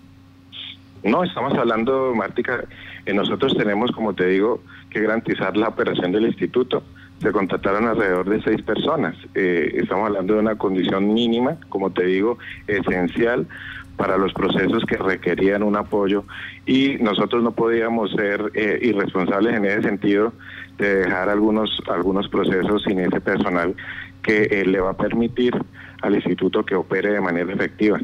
No, 1.04 1.24
estamos 1.24 1.54
hablando, 1.58 2.13
Mártica, 2.16 2.63
eh, 3.06 3.13
nosotros 3.13 3.56
tenemos, 3.56 3.92
como 3.92 4.13
te 4.13 4.27
digo, 4.27 4.62
que 4.89 5.01
garantizar 5.01 5.56
la 5.56 5.70
operación 5.70 6.12
del 6.12 6.25
instituto. 6.25 6.84
Se 7.22 7.32
contrataron 7.32 7.88
alrededor 7.88 8.30
de 8.30 8.42
seis 8.42 8.62
personas. 8.62 9.16
Eh, 9.36 9.72
estamos 9.75 10.08
hablando 10.08 10.34
de 10.34 10.39
una 10.39 10.56
condición 10.56 11.13
mínima, 11.13 11.58
como 11.70 11.92
te 11.92 12.06
digo, 12.06 12.38
esencial 12.68 13.48
para 13.96 14.18
los 14.18 14.34
procesos 14.34 14.84
que 14.86 14.98
requerían 14.98 15.63
un 15.63 15.75
apoyo 15.75 16.24
y 16.68 16.98
nosotros 17.00 17.42
no 17.42 17.51
podíamos 17.51 18.12
ser 18.12 18.51
eh, 18.54 18.77
irresponsables 18.82 19.56
en 19.56 19.66
ese 19.66 19.82
sentido 19.82 20.34
de 20.77 20.98
dejar 20.98 21.30
algunos 21.30 21.82
algunos 21.89 22.30
procesos 22.30 22.84
sin 22.84 23.00
ese 23.00 23.20
personal 23.20 23.75
que 24.22 24.63
le 24.68 24.80
va 24.80 24.92
a 24.92 24.98
permitir 24.98 25.56
al 26.04 26.13
instituto 26.13 26.63
que 26.63 26.75
opere 26.75 27.12
de 27.12 27.22
manera 27.22 27.51
efectiva 27.51 28.00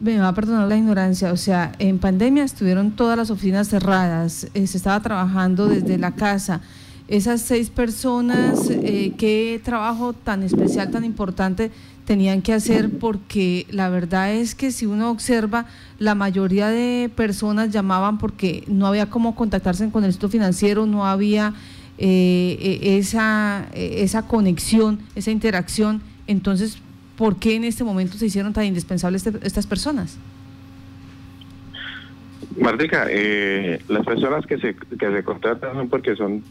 me 0.00 0.18
va 0.18 0.28
a 0.28 0.34
perdonar 0.34 0.68
la 0.68 0.76
ignorancia, 0.76 1.32
o 1.32 1.36
sea, 1.36 1.72
en 1.78 1.98
pandemia 1.98 2.44
estuvieron 2.44 2.92
todas 2.92 3.16
las 3.16 3.30
oficinas 3.30 3.68
cerradas, 3.68 4.48
eh, 4.54 4.66
se 4.66 4.76
estaba 4.76 5.00
trabajando 5.00 5.68
desde 5.68 5.98
la 5.98 6.12
casa. 6.12 6.60
Esas 7.06 7.42
seis 7.42 7.68
personas, 7.68 8.70
eh, 8.70 9.12
¿qué 9.18 9.60
trabajo 9.62 10.14
tan 10.14 10.42
especial, 10.42 10.90
tan 10.90 11.04
importante 11.04 11.70
tenían 12.06 12.40
que 12.40 12.54
hacer? 12.54 12.98
Porque 12.98 13.66
la 13.70 13.90
verdad 13.90 14.32
es 14.32 14.54
que 14.54 14.72
si 14.72 14.86
uno 14.86 15.10
observa, 15.10 15.66
la 15.98 16.14
mayoría 16.14 16.68
de 16.68 17.10
personas 17.14 17.70
llamaban 17.70 18.16
porque 18.18 18.64
no 18.68 18.86
había 18.86 19.10
cómo 19.10 19.34
contactarse 19.34 19.90
con 19.90 20.04
el 20.04 20.08
instituto 20.08 20.32
financiero, 20.32 20.86
no 20.86 21.06
había 21.06 21.52
eh, 21.98 22.80
esa, 22.82 23.66
esa 23.74 24.22
conexión, 24.22 24.98
esa 25.14 25.30
interacción. 25.30 26.00
Entonces, 26.26 26.78
¿por 27.16 27.36
qué 27.36 27.56
en 27.56 27.64
este 27.64 27.84
momento 27.84 28.16
se 28.18 28.26
hicieron 28.26 28.52
tan 28.52 28.64
indispensables 28.64 29.26
este, 29.26 29.46
estas 29.46 29.66
personas? 29.66 30.18
Martica, 32.58 33.06
eh, 33.10 33.80
las 33.88 34.04
personas 34.04 34.46
que 34.46 34.58
se, 34.58 34.74
que 34.74 35.10
se 35.10 35.24
contratan 35.24 35.74
son 35.74 35.88
porque 35.88 36.14
son, 36.14 36.42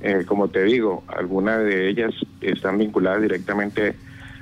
eh, 0.00 0.24
como 0.26 0.48
te 0.48 0.64
digo, 0.64 1.04
algunas 1.06 1.62
de 1.64 1.88
ellas 1.88 2.14
están 2.40 2.78
vinculadas 2.78 3.20
directamente 3.20 3.94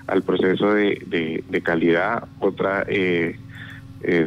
al 0.07 0.23
proceso 0.23 0.75
de, 0.75 1.43
de, 1.49 1.63
calidad, 1.63 2.25
otra 2.41 2.85
eh, 2.89 3.37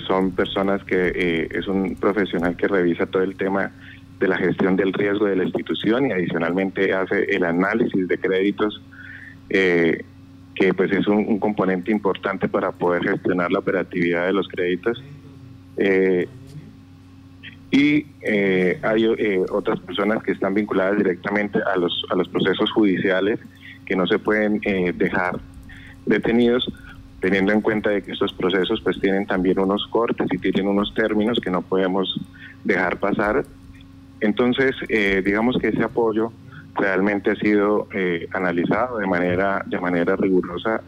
son 0.07 0.31
personas 0.31 0.83
que 0.85 1.49
es 1.51 1.67
un 1.67 1.95
profesional 1.95 2.55
que 2.55 2.67
revisa 2.67 3.05
todo 3.05 3.23
el 3.23 3.35
tema 3.35 3.71
de 4.19 4.27
la 4.29 4.37
gestión 4.37 4.77
del 4.77 4.93
riesgo 4.93 5.25
de 5.25 5.35
la 5.35 5.43
institución 5.43 6.07
y 6.07 6.13
adicionalmente 6.13 6.93
hace 6.93 7.23
el 7.25 7.43
análisis 7.43 8.07
de 8.07 8.17
créditos, 8.17 8.81
que 10.55 10.73
pues 10.73 10.91
es 10.91 11.05
un, 11.07 11.17
un, 11.27 11.37
componente 11.39 11.91
importante 11.91 12.47
para 12.47 12.71
poder 12.71 13.03
gestionar 13.03 13.51
la 13.51 13.59
operatividad 13.59 14.25
de 14.25 14.33
los 14.33 14.47
créditos. 14.47 15.03
Eh, 15.77 16.27
y 17.75 18.05
eh, 18.21 18.79
hay 18.83 19.03
eh, 19.03 19.45
otras 19.51 19.79
personas 19.81 20.23
que 20.23 20.31
están 20.31 20.53
vinculadas 20.53 20.97
directamente 20.97 21.59
a 21.59 21.75
los, 21.75 22.05
a 22.09 22.15
los 22.15 22.29
procesos 22.29 22.71
judiciales 22.71 23.37
que 23.85 23.97
no 23.97 24.07
se 24.07 24.17
pueden 24.17 24.61
eh, 24.63 24.93
dejar 24.95 25.39
detenidos 26.05 26.71
teniendo 27.19 27.51
en 27.51 27.59
cuenta 27.59 27.89
de 27.89 28.01
que 28.01 28.13
estos 28.13 28.31
procesos 28.31 28.79
pues 28.81 28.97
tienen 29.01 29.25
también 29.25 29.59
unos 29.59 29.87
cortes 29.87 30.27
y 30.31 30.37
tienen 30.37 30.67
unos 30.67 30.93
términos 30.93 31.39
que 31.41 31.51
no 31.51 31.63
podemos 31.63 32.17
dejar 32.63 32.97
pasar. 32.97 33.43
Entonces, 34.21 34.75
digamos 35.23 35.57
que 35.57 35.69
ese 35.69 35.83
apoyo 35.83 36.31
realmente 36.75 37.31
ha 37.31 37.35
sido 37.35 37.87
analizado 38.33 38.97
de 38.97 39.07
manera, 39.07 39.63
de 39.65 39.79
manera 39.79 40.15
rigurosa 40.15 40.81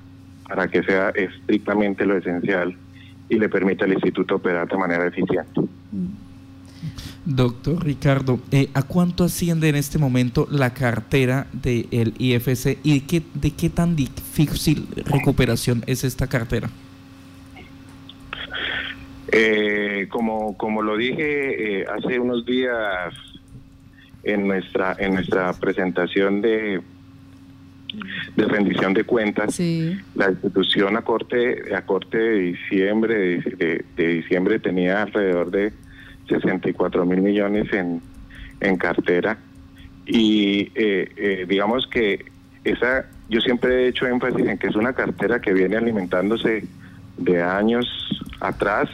para 0.48 0.67
que 0.67 0.84
sea 0.84 1.10
estrictamente 1.10 2.06
lo 2.06 2.17
esencial 2.17 2.75
y 3.29 3.38
le 3.38 3.50
permita 3.50 3.86
al 3.86 3.94
instituto 3.94 4.36
operar 4.36 4.67
de 4.67 4.77
manera 4.77 5.08
eficiente. 5.08 5.62
Doctor 7.25 7.84
Ricardo, 7.84 8.39
eh, 8.51 8.70
¿a 8.74 8.84
cuánto 8.84 9.25
asciende 9.25 9.67
en 9.67 9.75
este 9.75 9.98
momento 9.98 10.48
la 10.50 10.74
cartera 10.74 11.48
del 11.51 12.13
IFC 12.17 12.77
y 12.84 13.00
de 13.00 13.06
qué, 13.06 13.22
de 13.34 13.51
qué 13.51 13.70
tan 13.70 13.98
difícil 13.98 14.88
recuperación 15.06 15.84
es 15.88 16.06
esta 16.06 16.27
cartera? 16.27 16.70
Eh, 19.29 20.08
como, 20.10 20.56
como 20.56 20.82
lo 20.82 20.96
dije 20.96 21.82
eh, 21.82 21.86
hace 21.86 22.17
unos 22.17 22.46
días 22.46 23.13
en 24.24 24.47
nuestra, 24.47 24.95
en 25.00 25.15
nuestra 25.15 25.53
presentación 25.53 26.41
de, 26.41 26.81
de 28.36 28.45
rendición 28.45 28.93
de 28.93 29.03
cuentas, 29.03 29.59
la 30.15 30.31
institución 30.31 30.97
a 30.97 31.01
corte, 31.01 31.74
a 31.74 31.81
corte 31.83 32.17
de 32.17 32.39
diciembre, 32.39 33.39
de 33.39 34.07
diciembre 34.07 34.59
tenía 34.59 35.03
alrededor 35.03 35.51
de 35.51 35.74
64 36.27 37.05
mil 37.05 37.21
millones 37.21 37.71
en, 37.74 38.01
en 38.59 38.77
cartera. 38.77 39.38
Y 40.05 40.71
eh, 40.75 41.12
eh, 41.15 41.45
digamos 41.47 41.88
que 41.88 42.25
esa 42.63 43.05
yo 43.29 43.41
siempre 43.41 43.83
he 43.83 43.88
hecho 43.89 44.07
énfasis 44.07 44.45
en 44.45 44.57
que 44.57 44.67
es 44.67 44.75
una 44.75 44.93
cartera 44.93 45.41
que 45.41 45.53
viene 45.53 45.75
alimentándose 45.75 46.63
de 47.17 47.41
años 47.41 47.86
atrás 48.39 48.89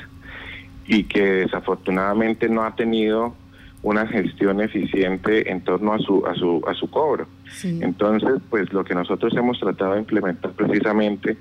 y 0.88 1.04
que 1.04 1.24
desafortunadamente 1.24 2.50
no 2.50 2.64
ha 2.64 2.76
tenido 2.76 3.36
una 3.84 4.08
gestión 4.08 4.62
eficiente 4.62 5.52
en 5.52 5.62
torno 5.62 5.94
a 5.94 6.00
su 6.00 6.26
a 6.26 6.34
su 6.36 6.62
a 6.66 6.74
su 6.74 6.90
cobro. 6.90 7.28
Entonces, 7.64 8.42
pues 8.50 8.72
lo 8.74 8.84
que 8.84 8.96
nosotros 8.96 9.36
hemos 9.36 9.60
tratado 9.60 9.94
de 9.94 10.00
implementar 10.00 10.52
precisamente 10.54 11.38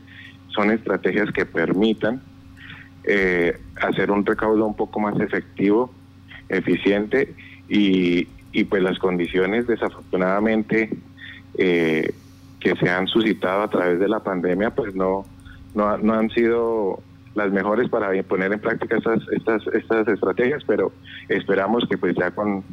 son 0.48 0.70
estrategias 0.70 1.30
que 1.32 1.46
permitan 1.46 2.20
eh, 3.04 3.58
hacer 3.80 4.10
un 4.10 4.26
recaudo 4.26 4.66
un 4.66 4.76
poco 4.76 5.00
más 5.00 5.18
efectivo, 5.20 5.92
eficiente 6.48 7.34
y, 7.68 8.28
y 8.52 8.64
pues 8.64 8.82
las 8.82 8.98
condiciones 8.98 9.66
desafortunadamente 9.66 10.90
eh, 11.58 12.12
que 12.60 12.76
se 12.76 12.90
han 12.90 13.06
suscitado 13.06 13.62
a 13.62 13.70
través 13.70 13.98
de 13.98 14.08
la 14.08 14.20
pandemia 14.20 14.70
pues 14.70 14.94
no, 14.94 15.24
no, 15.74 15.96
no 15.98 16.14
han 16.14 16.30
sido 16.30 17.02
las 17.34 17.50
mejores 17.50 17.88
para 17.88 18.10
poner 18.24 18.52
en 18.52 18.60
práctica 18.60 18.96
estas, 18.96 19.20
estas, 19.32 19.66
estas 19.68 20.08
estrategias, 20.08 20.62
pero 20.66 20.92
esperamos 21.28 21.84
que 21.88 21.98
pues 21.98 22.14
ya 22.14 22.30
con 22.30 22.64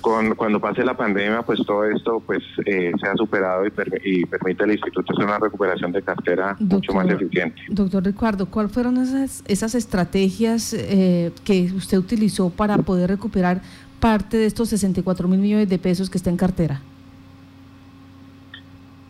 con, 0.00 0.34
cuando 0.34 0.60
pase 0.60 0.84
la 0.84 0.96
pandemia, 0.96 1.42
pues 1.42 1.60
todo 1.64 1.84
esto 1.84 2.20
pues 2.24 2.42
eh, 2.64 2.92
se 3.00 3.06
ha 3.06 3.14
superado 3.14 3.64
y, 3.66 4.26
permite 4.26 4.64
al 4.64 4.72
instituto 4.72 5.12
hacer 5.12 5.24
una 5.24 5.38
recuperación 5.38 5.92
de 5.92 6.02
cartera 6.02 6.56
mucho 6.58 6.92
más 6.92 7.08
eficiente. 7.08 7.62
Doctor 7.68 8.04
Ricardo, 8.04 8.46
¿cuáles 8.46 8.72
fueron 8.72 8.98
esas, 8.98 9.42
esas 9.46 9.74
estrategias 9.74 10.74
eh, 10.74 11.32
que 11.44 11.72
usted 11.74 11.98
utilizó 11.98 12.50
para 12.50 12.76
poder 12.78 13.10
recuperar 13.10 13.62
parte 14.00 14.36
de 14.36 14.46
estos 14.46 14.68
64 14.68 15.26
mil 15.28 15.40
millones 15.40 15.68
de 15.68 15.78
pesos 15.78 16.10
que 16.10 16.18
está 16.18 16.30
en 16.30 16.36
cartera? 16.36 16.80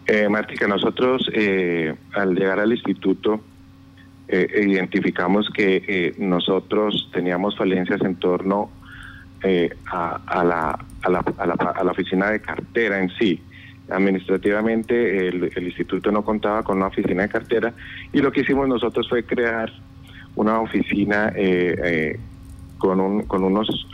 Eh, 0.06 0.28
Martica, 0.28 0.68
nosotros 0.68 1.28
eh, 1.35 1.97
al 2.14 2.35
llegar 2.35 2.61
al 2.61 2.71
instituto 2.71 3.40
identificamos 4.28 5.49
que 5.50 6.14
nosotros 6.18 7.09
teníamos 7.12 7.56
falencias 7.56 8.00
en 8.02 8.16
torno 8.16 8.71
eh, 9.42 9.71
a, 9.92 10.42
la, 10.42 10.78
a, 11.02 11.11
la, 11.11 11.21
a, 11.38 11.85
la, 11.85 11.90
oficina 11.92 12.30
de 12.30 12.40
cartera 12.40 12.99
en 12.99 13.11
sí. 13.11 13.40
Administrativamente 13.90 15.28
el, 15.28 15.52
instituto 15.56 16.11
no 16.11 16.25
contaba 16.25 16.62
con 16.62 16.78
una 16.78 16.87
oficina 16.87 17.23
de 17.23 17.28
cartera 17.28 17.73
y 18.12 18.21
lo 18.21 18.33
que 18.33 18.40
hicimos 18.40 18.66
nosotros 18.66 19.09
fue 19.09 19.25
crear 19.25 19.71
una 20.35 20.61
oficina 20.61 21.33
eh, 21.37 21.76
eh, 21.85 22.21
con 22.78 23.00
un 23.00 23.23
con 23.23 23.45
unos 23.45 23.87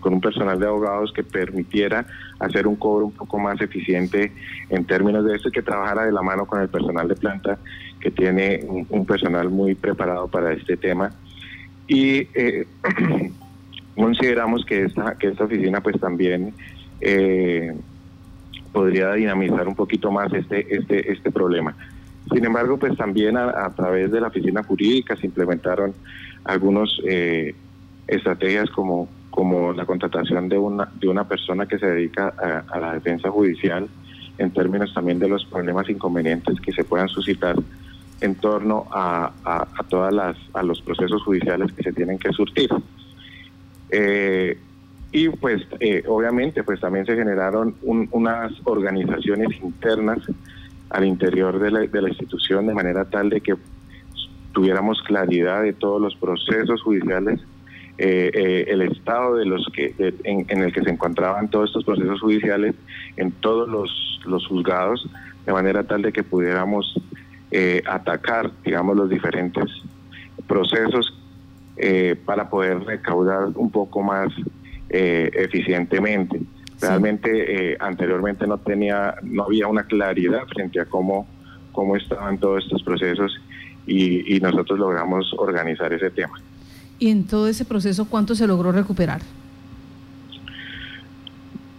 con 0.00 0.14
un 0.14 0.20
personal 0.20 0.58
de 0.58 0.66
abogados 0.66 1.12
que 1.12 1.22
permitiera 1.22 2.06
hacer 2.40 2.66
un 2.66 2.76
cobro 2.76 3.06
un 3.06 3.12
poco 3.12 3.38
más 3.38 3.60
eficiente 3.60 4.32
en 4.70 4.84
términos 4.84 5.24
de 5.24 5.36
esto 5.36 5.48
y 5.48 5.52
que 5.52 5.62
trabajara 5.62 6.04
de 6.04 6.12
la 6.12 6.22
mano 6.22 6.46
con 6.46 6.60
el 6.60 6.68
personal 6.68 7.08
de 7.08 7.14
planta 7.14 7.58
que 8.00 8.10
tiene 8.10 8.64
un, 8.68 9.06
personal 9.06 9.48
muy 9.50 9.74
preparado 9.74 10.28
para 10.28 10.52
este 10.52 10.76
tema 10.76 11.12
y 11.86 12.26
consideramos 13.94 14.64
que 14.64 14.84
esta, 14.84 15.16
que 15.16 15.28
esta 15.28 15.44
oficina 15.44 15.80
pues 15.80 15.98
también 16.00 16.52
eh, 17.00 17.74
podría 18.72 19.12
dinamizar 19.12 19.68
un 19.68 19.74
poquito 19.74 20.10
más 20.10 20.32
este, 20.32 20.74
este, 20.74 21.12
este 21.12 21.30
problema. 21.30 21.76
Sin 22.32 22.44
embargo, 22.44 22.78
pues 22.78 22.96
también 22.96 23.36
a, 23.36 23.70
través 23.76 24.10
de 24.10 24.20
la 24.20 24.28
oficina 24.28 24.62
jurídica 24.62 25.14
se 25.16 25.26
implementaron 25.26 25.94
algunas 26.44 26.88
eh, 27.06 27.54
estrategias 28.06 28.70
como, 28.70 29.08
como 29.30 29.72
la 29.72 29.84
contratación 29.86 30.48
de 30.48 30.58
una, 30.58 30.90
de 31.00 31.08
una 31.08 31.26
persona 31.26 31.66
que 31.66 31.78
se 31.78 31.86
dedica 31.86 32.34
a, 32.68 32.78
la 32.78 32.94
defensa 32.94 33.30
judicial 33.30 33.88
en 34.38 34.50
términos 34.50 34.92
también 34.92 35.18
de 35.18 35.28
los 35.28 35.44
problemas 35.44 35.88
inconvenientes 35.88 36.60
que 36.60 36.72
se 36.72 36.84
puedan 36.84 37.08
suscitar 37.08 37.56
en 38.20 38.34
torno 38.36 38.86
a, 38.90 39.32
a, 39.44 39.66
todas 39.88 40.12
las 40.12 40.36
a 40.54 40.62
los 40.62 40.80
procesos 40.82 41.22
judiciales 41.22 41.72
que 41.72 41.82
se 41.82 41.92
tienen 41.92 42.18
que 42.18 42.32
surtir. 42.32 42.70
Eh, 43.90 44.58
y 45.12 45.28
pues 45.28 45.62
eh, 45.78 46.02
obviamente 46.08 46.64
pues 46.64 46.80
también 46.80 47.06
se 47.06 47.14
generaron 47.14 47.76
unas 47.82 48.52
organizaciones 48.64 49.48
internas 49.62 50.18
al 50.90 51.04
interior 51.04 51.60
de 51.60 51.70
la, 51.70 51.80
de 51.80 52.02
la, 52.02 52.08
institución 52.08 52.66
de 52.66 52.74
manera 52.74 53.04
tal 53.04 53.30
de 53.30 53.40
que 53.40 53.54
tuviéramos 54.52 55.00
claridad 55.02 55.62
de 55.62 55.72
todos 55.72 56.00
los 56.00 56.16
procesos 56.16 56.82
judiciales, 56.82 57.40
eh, 57.98 58.64
el 58.68 58.82
estado 58.82 59.36
de 59.36 59.46
los 59.46 59.68
que 59.72 59.94
en, 60.24 60.62
el 60.62 60.72
que 60.72 60.82
se 60.82 60.90
encontraban 60.90 61.48
todos 61.48 61.70
estos 61.70 61.84
procesos 61.84 62.20
judiciales 62.20 62.74
en 63.16 63.30
todos 63.30 63.68
los, 63.68 64.20
los 64.26 64.46
juzgados, 64.46 65.08
de 65.46 65.52
manera 65.52 65.84
tal 65.84 66.02
de 66.02 66.12
que 66.12 66.22
pudiéramos 66.22 67.00
atacar, 67.86 68.50
digamos, 68.64 68.96
los 68.96 69.08
diferentes 69.08 69.64
procesos 70.48 71.14
eh, 71.76 72.14
para 72.24 72.48
poder 72.48 72.84
recaudar 72.84 73.48
un 73.56 73.68
poco 73.68 74.00
más 74.00 74.28
eh, 74.90 75.28
eficientemente. 75.34 76.40
Realmente 76.80 77.72
eh, 77.72 77.76
anteriormente 77.80 78.46
no 78.46 78.58
tenía, 78.58 79.16
no 79.22 79.44
había 79.44 79.66
una 79.66 79.82
claridad 79.82 80.46
frente 80.46 80.80
a 80.80 80.84
cómo, 80.84 81.26
cómo 81.72 81.96
estaban 81.96 82.38
todos 82.38 82.62
estos 82.62 82.82
procesos 82.84 83.40
y, 83.86 84.38
nosotros 84.40 84.78
logramos 84.78 85.34
organizar 85.36 85.92
ese 85.92 86.10
tema. 86.10 86.40
¿Y 87.04 87.10
en 87.10 87.24
todo 87.26 87.48
ese 87.48 87.66
proceso 87.66 88.06
cuánto 88.06 88.34
se 88.34 88.46
logró 88.46 88.72
recuperar? 88.72 89.20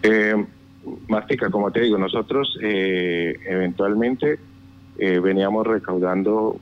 Eh, 0.04 0.36
Martica, 1.08 1.50
como 1.50 1.72
te 1.72 1.80
digo, 1.80 1.98
nosotros 1.98 2.56
eventualmente 2.60 4.38
veníamos 4.96 5.66
recaudando 5.66 6.60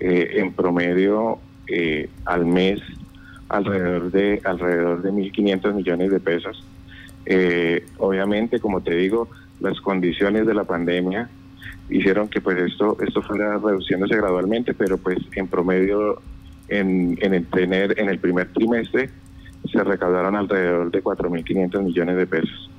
en 0.00 0.52
promedio 0.52 1.38
eh, 1.68 2.10
al 2.24 2.44
mes 2.44 2.80
alrededor 3.48 4.10
de 4.10 4.40
alrededor 4.44 5.00
de 5.02 5.12
1.500 5.12 5.72
millones 5.74 6.10
de 6.10 6.18
pesos. 6.18 6.64
Eh, 7.24 7.86
obviamente, 7.98 8.58
como 8.58 8.80
te 8.80 8.96
digo, 8.96 9.28
las 9.60 9.80
condiciones 9.80 10.44
de 10.44 10.54
la 10.54 10.64
pandemia 10.64 11.28
hicieron 11.88 12.26
que 12.26 12.40
pues 12.40 12.58
esto 12.58 12.96
esto 13.00 13.22
fuera 13.22 13.58
reduciéndose 13.58 14.16
gradualmente, 14.16 14.74
pero 14.74 14.98
pues 14.98 15.18
en 15.36 15.46
promedio 15.46 16.20
en, 16.78 17.18
en, 17.20 17.34
el, 17.34 17.46
tener, 17.46 17.98
en 17.98 18.08
el 18.08 18.18
primer 18.18 18.52
trimestre 18.52 19.10
se 19.70 19.84
recaudaron 19.84 20.36
alrededor 20.36 20.90
de 20.90 21.02
4.500 21.02 21.82
millones 21.82 22.16
de 22.16 22.26
pesos. 22.26 22.70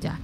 Ya. 0.00 0.18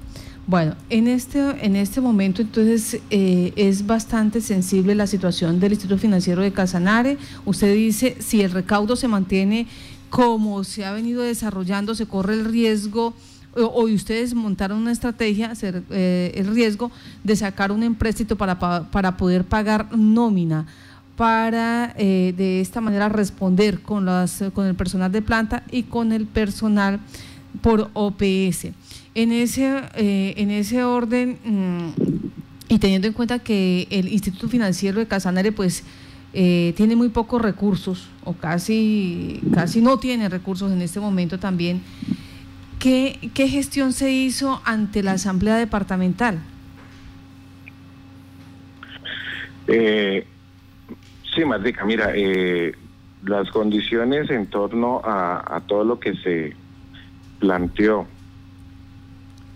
Bueno, 0.47 0.77
en 0.91 1.09
este, 1.09 1.41
en 1.65 1.75
este 1.75 2.01
momento 2.01 2.41
entonces 2.41 3.01
eh, 3.11 3.53
es 3.57 3.85
bastante 3.85 4.41
sensible 4.41 4.95
la 4.95 5.09
situación 5.09 5.59
del 5.59 5.73
Instituto 5.73 5.99
Financiero 5.99 6.43
de 6.43 6.53
Casanare. 6.53 7.19
Usted 7.45 7.75
dice, 7.75 8.17
si 8.21 8.43
el 8.43 8.53
recaudo 8.53 8.95
se 8.95 9.09
mantiene 9.09 9.67
como 10.09 10.63
se 10.63 10.85
ha 10.85 10.93
venido 10.93 11.23
desarrollando, 11.23 11.97
se 11.97 12.07
corre 12.07 12.35
el 12.35 12.45
riesgo, 12.45 13.13
o, 13.57 13.85
ustedes 13.85 14.35
montaron 14.35 14.79
una 14.79 14.93
estrategia, 14.93 15.53
eh, 15.63 16.33
el 16.35 16.47
riesgo 16.55 16.93
de 17.25 17.35
sacar 17.35 17.73
un 17.73 17.83
empréstito 17.83 18.37
para, 18.37 18.59
para 18.59 19.17
poder 19.17 19.45
pagar 19.45 19.97
nómina 19.97 20.67
para 21.17 21.95
eh, 21.97 22.35
de 22.37 22.61
esta 22.61 22.81
manera 22.81 23.09
responder 23.09 23.81
con, 23.81 24.05
las, 24.05 24.45
con 24.53 24.67
el 24.67 24.75
personal 24.75 25.11
de 25.11 25.23
planta 25.23 25.63
y 25.71 25.85
con 25.85 26.13
el 26.13 26.27
personal 26.27 27.01
por 27.63 27.91
OPS. 27.95 28.69
En 29.15 29.33
ese, 29.33 29.83
eh, 29.95 30.35
en 30.37 30.51
ese 30.51 30.85
orden, 30.85 31.39
mm, 31.43 31.89
y 32.69 32.79
teniendo 32.79 33.09
en 33.09 33.15
cuenta 33.15 33.39
que 33.39 33.89
el 33.91 34.09
Instituto 34.09 34.49
Financiero 34.49 34.99
de 34.99 35.07
Casanare, 35.07 35.53
pues, 35.53 35.85
eh, 36.35 36.75
tiene 36.77 36.97
muy 36.97 37.09
pocos 37.09 37.41
recursos, 37.41 38.09
o 38.25 38.35
casi, 38.35 39.41
casi 39.55 39.81
no 39.81 39.99
tiene 39.99 40.29
recursos 40.29 40.71
en 40.71 40.83
este 40.83 41.01
momento 41.01 41.39
también, 41.39 41.81
¿qué, 42.79 43.31
qué 43.33 43.49
gestión 43.49 43.95
se 43.95 44.13
hizo 44.13 44.61
ante 44.67 45.03
la 45.03 45.13
Asamblea 45.13 45.57
Departamental? 45.57 46.41
Eh, 49.69 50.27
sí, 51.37 51.45
Martica, 51.45 51.85
mira, 51.85 52.13
eh, 52.15 52.73
las 53.25 53.51
condiciones 53.51 54.31
en 54.31 54.47
torno 54.47 55.01
a, 55.05 55.61
todo 55.67 55.85
lo 55.85 56.01
que 56.01 56.15
se 56.17 56.55
planteó 57.39 58.07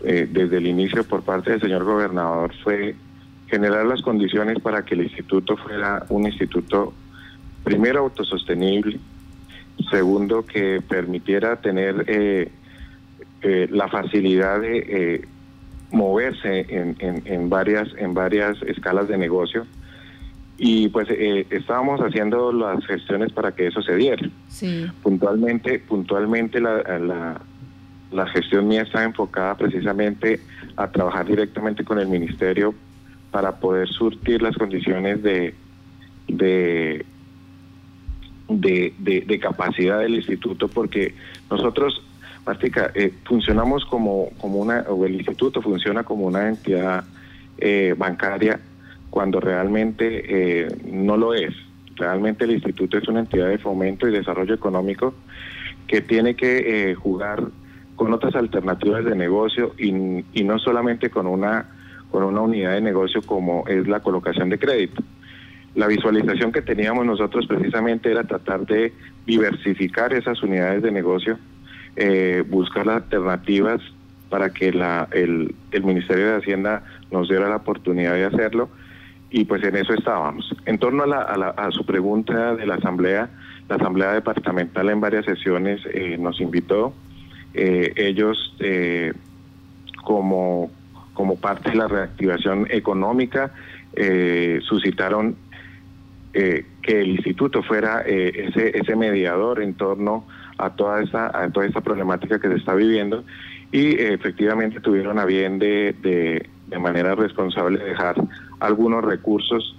eh, 0.05 0.29
desde 0.31 0.59
el 0.59 0.67
inicio 0.67 1.05
por 1.05 1.23
parte 1.23 1.53
del 1.53 1.61
señor 1.61 1.85
gobernador 1.85 2.53
fue 2.63 2.95
generar 3.49 3.87
las 3.87 4.03
condiciones 4.03 4.61
para 4.61 4.85
que 4.85 4.95
el 4.95 5.03
instituto 5.03 5.57
fuera 5.57 6.05
un 6.09 6.27
instituto, 6.27 6.93
primero, 7.65 8.01
autosostenible, 8.01 9.01
segundo, 9.91 10.45
que 10.45 10.83
permitiera 10.87 11.57
tener 11.57 12.05
eh, 12.07 12.51
eh, 13.43 13.69
la 13.71 13.89
facilidad 13.89 14.61
de 14.61 15.27
moverse 15.91 16.67
en, 16.69 17.51
varias, 17.51 17.89
en 17.97 18.15
varias 18.15 18.63
escalas 18.63 19.09
de 19.09 19.19
negocio. 19.19 19.67
Y 20.63 20.89
pues 20.91 21.09
estábamos 21.09 22.01
haciendo 22.01 22.53
las 22.53 22.85
gestiones 22.87 23.33
para 23.33 23.53
que 23.53 23.69
eso 23.69 23.81
se 23.81 23.97
diera. 23.97 24.29
Puntualmente, 25.03 25.79
puntualmente 25.79 26.61
la, 26.61 27.41
la 28.13 28.27
gestión 28.27 28.69
mía 28.69 28.83
está 28.83 29.05
enfocada 29.05 29.57
precisamente 29.57 30.41
a 30.77 30.89
trabajar 30.91 31.27
directamente 31.27 31.85
con 31.85 31.99
el 31.99 32.09
ministerio 32.09 32.75
para 33.31 33.57
poder 33.57 33.89
surtir 33.89 34.43
las 34.43 34.57
condiciones 34.57 35.23
de, 35.23 35.55
de, 36.27 37.05
de, 38.49 39.39
capacidad 39.41 40.01
del 40.01 40.17
instituto, 40.17 40.69
porque 40.69 41.15
nosotros, 41.49 42.03
Martica, 42.45 42.91
eh, 42.95 43.13
funcionamos 43.25 43.85
como, 43.85 44.31
como 44.41 44.59
una, 44.59 44.81
o 44.89 45.07
el 45.07 45.15
instituto 45.15 45.63
funciona 45.63 46.03
como 46.03 46.27
una 46.27 46.49
entidad 46.49 47.05
eh, 47.59 47.95
bancaria 47.97 48.61
cuando 49.11 49.41
realmente 49.41 50.25
eh, 50.63 50.69
no 50.91 51.17
lo 51.17 51.35
es. 51.35 51.55
Realmente 51.97 52.45
el 52.45 52.53
instituto 52.53 52.97
es 52.97 53.09
una 53.09 53.21
entidad 53.21 53.49
de 53.49 53.59
fomento 53.59 54.09
y 54.09 54.13
desarrollo 54.13 54.55
económico 54.55 55.15
que 55.87 56.01
tiene 56.01 56.35
que 56.37 56.95
jugar 56.95 57.43
con 58.01 58.15
otras 58.15 58.35
alternativas 58.35 59.05
de 59.05 59.15
negocio 59.15 59.75
y, 59.77 59.93
no 59.93 60.59
solamente 60.59 61.11
con 61.11 61.27
una, 61.27 61.67
con 62.11 62.23
una 62.23 62.41
unidad 62.41 62.73
de 62.73 62.81
negocio 62.81 63.21
como 63.21 63.67
es 63.69 63.87
la 63.89 64.01
colocación 64.01 64.49
de 64.49 64.59
crédito. 64.59 65.03
La 65.75 65.87
visualización 65.87 66.51
que 66.51 66.63
teníamos 66.63 67.05
nosotros 67.05 67.47
precisamente 67.47 68.11
era 68.11 68.25
tratar 68.25 68.65
de 68.65 68.95
diversificar 69.27 70.15
esas 70.15 70.43
unidades 70.43 70.83
de 70.83 70.93
negocio, 70.93 71.39
eh, 71.97 72.43
buscar 72.49 72.89
alternativas 72.89 73.83
para 74.31 74.49
que 74.49 74.73
la, 74.73 75.07
el, 75.13 75.55
el 75.71 75.85
Ministerio 75.85 76.27
de 76.27 76.37
Hacienda 76.37 76.83
nos 77.11 77.29
diera 77.29 77.51
la 77.51 77.57
oportunidad 77.57 78.15
de 78.15 78.25
hacerlo 78.25 78.71
y 79.31 79.45
pues 79.45 79.63
en 79.63 79.77
eso 79.77 79.95
estábamos. 79.95 80.55
En 80.67 80.79
torno 80.79 81.05
a, 81.05 81.07
la, 81.07 81.23
a, 81.51 81.71
su 81.71 81.85
pregunta 81.85 82.55
de 82.57 82.67
la 82.67 82.75
Asamblea, 82.75 83.31
la 83.69 83.77
Asamblea 83.77 84.13
Departamental 84.13 84.89
en 84.91 85.01
varias 85.01 85.25
sesiones 85.25 85.81
eh, 85.93 86.17
nos 86.19 86.41
invitó 86.41 86.93
eh, 87.53 87.93
ellos 87.97 88.55
eh, 88.61 89.13
como, 90.05 90.71
como 91.15 91.37
parte 91.37 91.71
de 91.71 91.77
la 91.77 91.89
reactivación 91.89 92.67
económica 92.71 93.53
eh, 93.95 94.61
suscitaron 94.63 95.37
que 96.33 96.65
el 96.87 97.09
instituto 97.09 97.61
fuera 97.65 98.03
ese, 98.03 98.79
ese 98.79 98.95
mediador 98.95 99.61
en 99.61 99.75
torno 99.75 100.29
a 100.59 100.71
toda 100.71 101.03
esa 101.03 101.27
a 101.37 101.51
toda 101.51 101.67
esta 101.67 101.81
problemática 101.81 102.39
que 102.39 102.47
se 102.47 102.55
está 102.55 102.73
viviendo 102.73 103.25
y 103.73 104.01
efectivamente 104.01 104.79
tuvieron 104.79 105.19
a 105.19 105.25
bien 105.25 105.59
de, 105.59 106.47
de 106.71 106.79
manera 106.79 107.15
responsable 107.15 107.79
dejar 107.79 108.17
algunos 108.61 109.05
recursos 109.05 109.77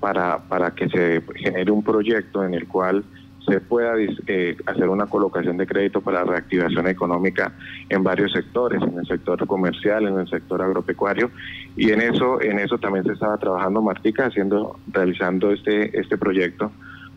para, 0.00 0.38
para 0.38 0.74
que 0.74 0.88
se 0.88 1.22
genere 1.36 1.70
un 1.70 1.82
proyecto 1.82 2.44
en 2.44 2.54
el 2.54 2.68
cual 2.68 3.04
se 3.46 3.60
pueda 3.60 3.94
eh, 4.26 4.56
hacer 4.66 4.88
una 4.88 5.06
colocación 5.06 5.56
de 5.56 5.66
crédito 5.66 6.00
para 6.00 6.24
reactivación 6.24 6.86
económica 6.88 7.52
en 7.88 8.02
varios 8.02 8.32
sectores, 8.32 8.82
en 8.82 8.98
el 8.98 9.06
sector 9.06 9.46
comercial, 9.46 10.06
en 10.06 10.18
el 10.18 10.28
sector 10.28 10.62
agropecuario. 10.62 11.30
Y 11.76 11.90
en 11.90 12.00
eso 12.00 12.40
en 12.40 12.58
eso 12.58 12.78
también 12.78 13.04
se 13.04 13.12
estaba 13.12 13.36
trabajando 13.36 13.82
Martica 13.82 14.26
haciendo 14.26 14.78
realizando 14.92 15.52
este 15.52 15.98
este 15.98 16.16
proyecto 16.16 16.70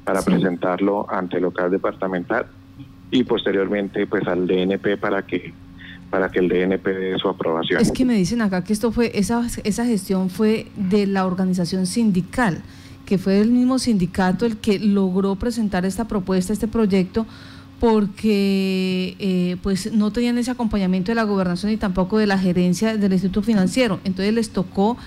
para 0.04 0.22
presentarlo 0.22 1.06
ante 1.10 1.38
el 1.38 1.44
local 1.44 1.72
departamental 1.72 2.48
y 3.12 3.24
posteriormente 3.24 4.06
pues 4.08 4.28
al 4.28 4.48
DNP 4.48 4.98
para 4.98 5.22
que 5.22 5.54
para 6.10 6.30
que 6.30 6.40
el 6.40 6.50
DNP 6.50 6.88
dé 6.94 7.20
su 7.20 7.28
aprobación. 7.28 7.82
Es 7.82 7.92
que 7.92 8.06
me 8.06 8.16
dicen 8.16 8.42
acá 8.42 8.64
que 8.64 8.74
esto 8.74 8.92
fue 8.92 9.12
esa 9.14 9.46
esa 9.64 9.86
gestión 9.86 10.30
fue 10.30 10.68
de 10.76 11.06
la 11.08 11.26
organización 11.26 11.86
sindical 11.86 12.64
que 13.08 13.18
fue 13.18 13.40
el 13.40 13.52
mismo 13.52 13.80
sindicato 13.80 14.46
el 14.46 14.58
que 14.58 14.78
logró 14.80 15.36
presentar 15.36 15.86
esta 15.86 16.10
propuesta, 16.10 16.52
este 16.52 16.68
proyecto, 16.68 17.26
porque 17.80 19.16
eh, 19.18 19.56
pues 19.64 19.94
no 19.94 20.12
tenían 20.12 20.38
ese 20.38 20.52
acompañamiento 20.52 21.12
de 21.12 21.16
la 21.16 21.24
gobernación 21.24 21.72
y 21.72 21.78
tampoco 21.78 22.18
de 22.18 22.28
la 22.28 22.38
gerencia 22.38 22.98
del 22.98 23.14
Instituto 23.14 23.44
Financiero. 23.44 24.02
Entonces 24.04 24.34
les 24.34 24.50
tocó 24.50 24.98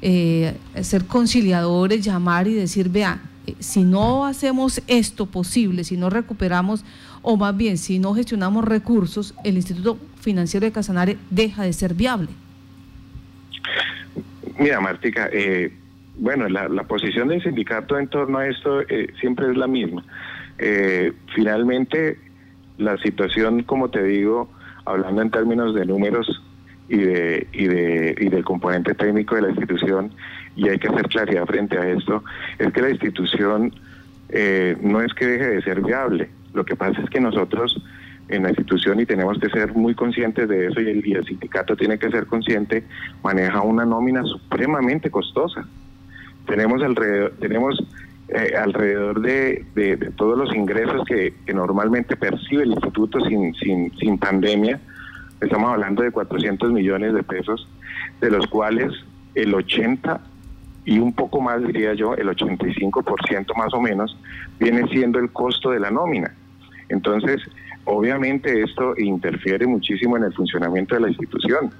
eh, 0.00 0.56
ser 0.80 1.04
conciliadores, 1.04 2.02
llamar 2.02 2.48
y 2.48 2.54
decir, 2.54 2.88
vea, 2.88 3.20
eh, 3.46 3.54
si 3.58 3.84
no 3.84 4.24
hacemos 4.24 4.80
esto 4.86 5.26
posible, 5.26 5.84
si 5.84 5.98
no 5.98 6.08
recuperamos, 6.08 6.82
o 7.20 7.36
más 7.36 7.54
bien 7.54 7.76
si 7.76 7.98
no 7.98 8.14
gestionamos 8.14 8.64
recursos, 8.64 9.34
el 9.44 9.56
Instituto 9.56 9.98
Financiero 10.20 10.66
de 10.66 10.72
Casanare 10.72 11.16
deja 11.30 11.62
de 11.62 11.72
ser 11.72 11.94
viable. 11.94 12.28
Mira, 14.58 14.80
Martica, 14.80 15.28
eh, 15.32 15.72
bueno, 16.16 16.48
la, 16.48 16.84
posición 16.84 17.28
del 17.28 17.42
sindicato 17.42 17.98
en 17.98 18.08
torno 18.08 18.38
a 18.38 18.46
esto 18.46 18.82
eh, 18.82 19.12
siempre 19.20 19.50
es 19.50 19.56
la 19.56 19.66
misma. 19.66 20.04
Eh, 20.58 21.12
finalmente, 21.34 22.18
la 22.76 22.98
situación, 22.98 23.62
como 23.62 23.88
te 23.88 24.02
digo, 24.02 24.50
hablando 24.84 25.22
en 25.22 25.30
términos 25.30 25.74
de 25.74 25.86
números 25.86 26.42
y 26.88 26.98
de, 26.98 27.46
y 27.52 27.66
de 27.66 28.16
y 28.18 28.28
del 28.28 28.44
componente 28.44 28.94
técnico 28.94 29.34
de 29.36 29.42
la 29.42 29.48
institución, 29.48 30.12
y 30.56 30.68
hay 30.68 30.78
que 30.78 30.88
hacer 30.88 31.08
claridad 31.08 31.46
frente 31.46 31.78
a 31.78 31.88
esto, 31.88 32.22
es 32.58 32.70
que 32.72 32.82
la 32.82 32.90
institución 32.90 33.72
eh, 34.28 34.76
no 34.82 35.00
es 35.00 35.14
que 35.14 35.26
deje 35.26 35.48
de 35.48 35.62
ser 35.62 35.80
viable. 35.80 36.28
Lo 36.52 36.64
que 36.64 36.76
pasa 36.76 37.00
es 37.00 37.08
que 37.08 37.20
nosotros 37.20 37.82
en 38.30 38.44
la 38.44 38.50
institución 38.50 39.00
y 39.00 39.06
tenemos 39.06 39.38
que 39.38 39.48
ser 39.50 39.74
muy 39.74 39.94
conscientes 39.94 40.48
de 40.48 40.68
eso 40.68 40.80
y 40.80 40.88
el, 40.88 41.24
sindicato 41.26 41.76
tiene 41.76 41.98
que 41.98 42.10
ser 42.10 42.26
consciente, 42.26 42.84
maneja 43.22 43.60
una 43.62 43.84
nómina 43.84 44.22
supremamente 44.24 45.10
costosa 45.10 45.66
tenemos 46.50 46.82
alrededor, 46.82 47.32
tenemos 47.38 47.82
eh, 48.28 48.54
alrededor 48.56 49.20
de, 49.20 49.64
todos 50.16 50.36
los 50.36 50.54
ingresos 50.54 51.04
que, 51.06 51.32
normalmente 51.54 52.16
percibe 52.16 52.64
el 52.64 52.72
instituto 52.72 53.20
sin, 53.24 53.54
sin, 53.54 53.96
sin 53.98 54.18
pandemia, 54.18 54.80
estamos 55.40 55.72
hablando 55.72 56.02
de 56.02 56.10
400 56.10 56.72
millones 56.72 57.14
de 57.14 57.22
pesos, 57.22 57.68
de 58.20 58.30
los 58.30 58.46
cuales 58.48 58.92
el 59.34 59.54
80 59.54 60.20
y 60.84 60.98
un 60.98 61.12
poco 61.12 61.40
más, 61.40 61.64
diría 61.64 61.94
yo, 61.94 62.14
el 62.14 62.28
85% 62.28 63.54
más 63.56 63.72
o 63.72 63.80
menos, 63.80 64.16
viene 64.58 64.88
siendo 64.88 65.18
el 65.18 65.30
costo 65.30 65.70
de 65.70 65.80
la 65.80 65.90
nómina. 65.90 66.34
Entonces, 66.88 67.40
obviamente 67.84 68.62
esto 68.62 68.94
interfiere 68.96 69.66
muchísimo 69.66 70.16
en 70.16 70.24
el 70.24 70.32
funcionamiento 70.32 70.94
de 70.94 71.00
la 71.02 71.08
institución. 71.08 71.70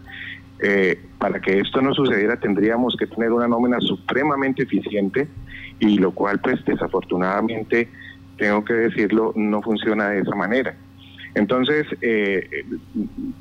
Eh, 0.62 1.00
para 1.18 1.40
que 1.40 1.58
esto 1.58 1.80
no 1.80 1.94
sucediera 1.94 2.38
tendríamos 2.38 2.94
que 2.98 3.06
tener 3.06 3.32
una 3.32 3.48
nómina 3.48 3.80
supremamente 3.80 4.64
eficiente 4.64 5.26
y 5.78 5.96
lo 5.98 6.10
cual 6.12 6.38
pues 6.40 6.62
desafortunadamente 6.66 7.88
tengo 8.36 8.62
que 8.64 8.74
decirlo, 8.74 9.32
no 9.36 9.62
funciona 9.62 10.10
de 10.10 10.20
esa 10.20 10.34
manera. 10.34 10.74
Entonces, 11.34 11.86
eh, 12.00 12.64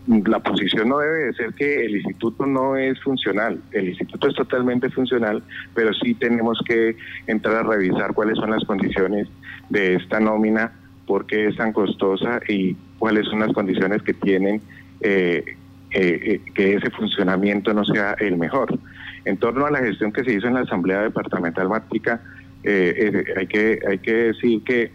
la 0.08 0.40
posición 0.40 0.90
no 0.90 1.00
debe 1.00 1.26
de 1.26 1.34
ser 1.34 1.54
que 1.54 1.86
el 1.86 1.96
instituto 1.96 2.46
no 2.46 2.76
es 2.76 3.02
funcional. 3.02 3.60
El 3.72 3.90
instituto 3.90 4.28
es 4.28 4.36
totalmente 4.36 4.90
funcional, 4.92 5.42
pero 5.74 5.92
sí 5.94 6.14
tenemos 6.14 6.60
que 6.68 6.96
entrar 7.26 7.56
a 7.58 7.64
revisar 7.64 8.14
cuáles 8.14 8.38
son 8.38 8.52
las 8.52 8.64
condiciones 8.66 9.28
de 9.70 9.96
esta 9.96 10.20
nómina, 10.20 10.72
por 11.10 11.26
qué 11.26 11.48
es 11.48 11.58
tan 11.58 11.74
costosa 11.74 12.40
y 12.48 12.76
cuáles 13.00 13.26
son 13.26 13.40
las 13.40 13.52
condiciones 13.52 14.04
que 14.04 14.14
tienen 14.14 14.62
eh, 15.02 15.44
eh, 15.92 16.42
que 16.54 16.76
ese 16.76 16.92
funcionamiento 16.92 17.74
no 17.74 17.84
sea 17.84 18.14
el 18.20 18.38
mejor. 18.38 18.78
En 19.26 19.38
torno 19.38 19.66
a 19.66 19.72
la 19.72 19.80
gestión 19.80 20.12
que 20.12 20.24
se 20.24 20.36
hizo 20.36 20.48
en 20.48 20.54
la 20.54 20.62
Asamblea 20.62 21.02
Departamental 21.02 21.68
Mática, 21.68 22.22
hay, 22.64 23.48
que, 23.48 23.80
hay 23.90 23.98
que 23.98 24.14
decir 24.14 24.62
que 24.64 24.92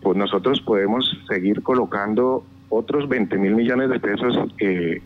pues 0.00 0.16
nosotros 0.16 0.60
podemos 0.60 1.18
seguir 1.28 1.60
colocando 1.62 2.44
otros 2.68 3.08
20 3.08 3.36
mil 3.38 3.54
millones 3.54 3.90
de 3.90 4.00
pesos 4.00 4.36
eh, 4.60 5.02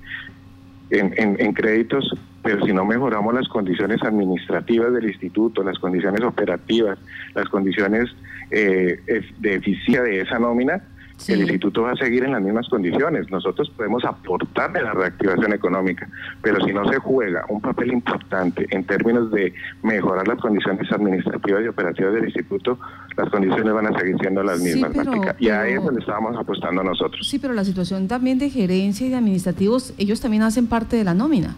en, 0.90 1.52
créditos, 1.52 2.14
pero 2.46 2.64
si 2.64 2.72
no 2.72 2.84
mejoramos 2.84 3.34
las 3.34 3.48
condiciones 3.48 4.00
administrativas 4.04 4.92
del 4.92 5.06
instituto, 5.06 5.64
las 5.64 5.80
condiciones 5.80 6.20
operativas, 6.22 6.96
las 7.34 7.48
condiciones 7.48 8.08
eh, 8.52 9.00
de 9.40 9.54
eficiencia 9.54 10.02
de 10.02 10.20
esa 10.20 10.38
nómina, 10.38 10.80
el 11.26 11.40
instituto 11.40 11.82
va 11.82 11.92
a 11.92 11.96
seguir 11.96 12.22
en 12.22 12.30
las 12.32 12.42
mismas 12.42 12.68
condiciones. 12.68 13.28
Nosotros 13.32 13.68
podemos 13.70 14.04
aportarle 14.04 14.80
la 14.80 14.92
reactivación 14.92 15.54
económica, 15.54 16.08
pero 16.40 16.64
si 16.64 16.72
no 16.72 16.88
se 16.88 16.98
juega 16.98 17.44
un 17.48 17.60
papel 17.60 17.92
importante 17.92 18.64
en 18.70 18.84
términos 18.84 19.32
de 19.32 19.52
mejorar 19.82 20.28
las 20.28 20.38
condiciones 20.38 20.92
administrativas 20.92 21.64
y 21.64 21.68
operativas 21.68 22.14
del 22.14 22.26
instituto, 22.26 22.78
las 23.16 23.28
condiciones 23.28 23.74
van 23.74 23.86
a 23.88 23.98
seguir 23.98 24.16
siendo 24.20 24.44
las 24.44 24.60
mismas. 24.60 24.92
y 25.40 25.48
a 25.48 25.66
eso 25.66 25.90
le 25.90 25.98
estábamos 25.98 26.36
apostando 26.36 26.84
nosotros. 26.84 27.26
Sí, 27.28 27.40
pero 27.40 27.54
la 27.54 27.64
situación 27.64 28.06
también 28.06 28.38
de 28.38 28.50
gerencia 28.50 29.04
y 29.04 29.10
de 29.10 29.16
administrativos, 29.16 29.94
ellos 29.98 30.20
también 30.20 30.44
hacen 30.44 30.68
parte 30.68 30.94
de 30.94 31.02
la 31.02 31.14
nómina. 31.14 31.56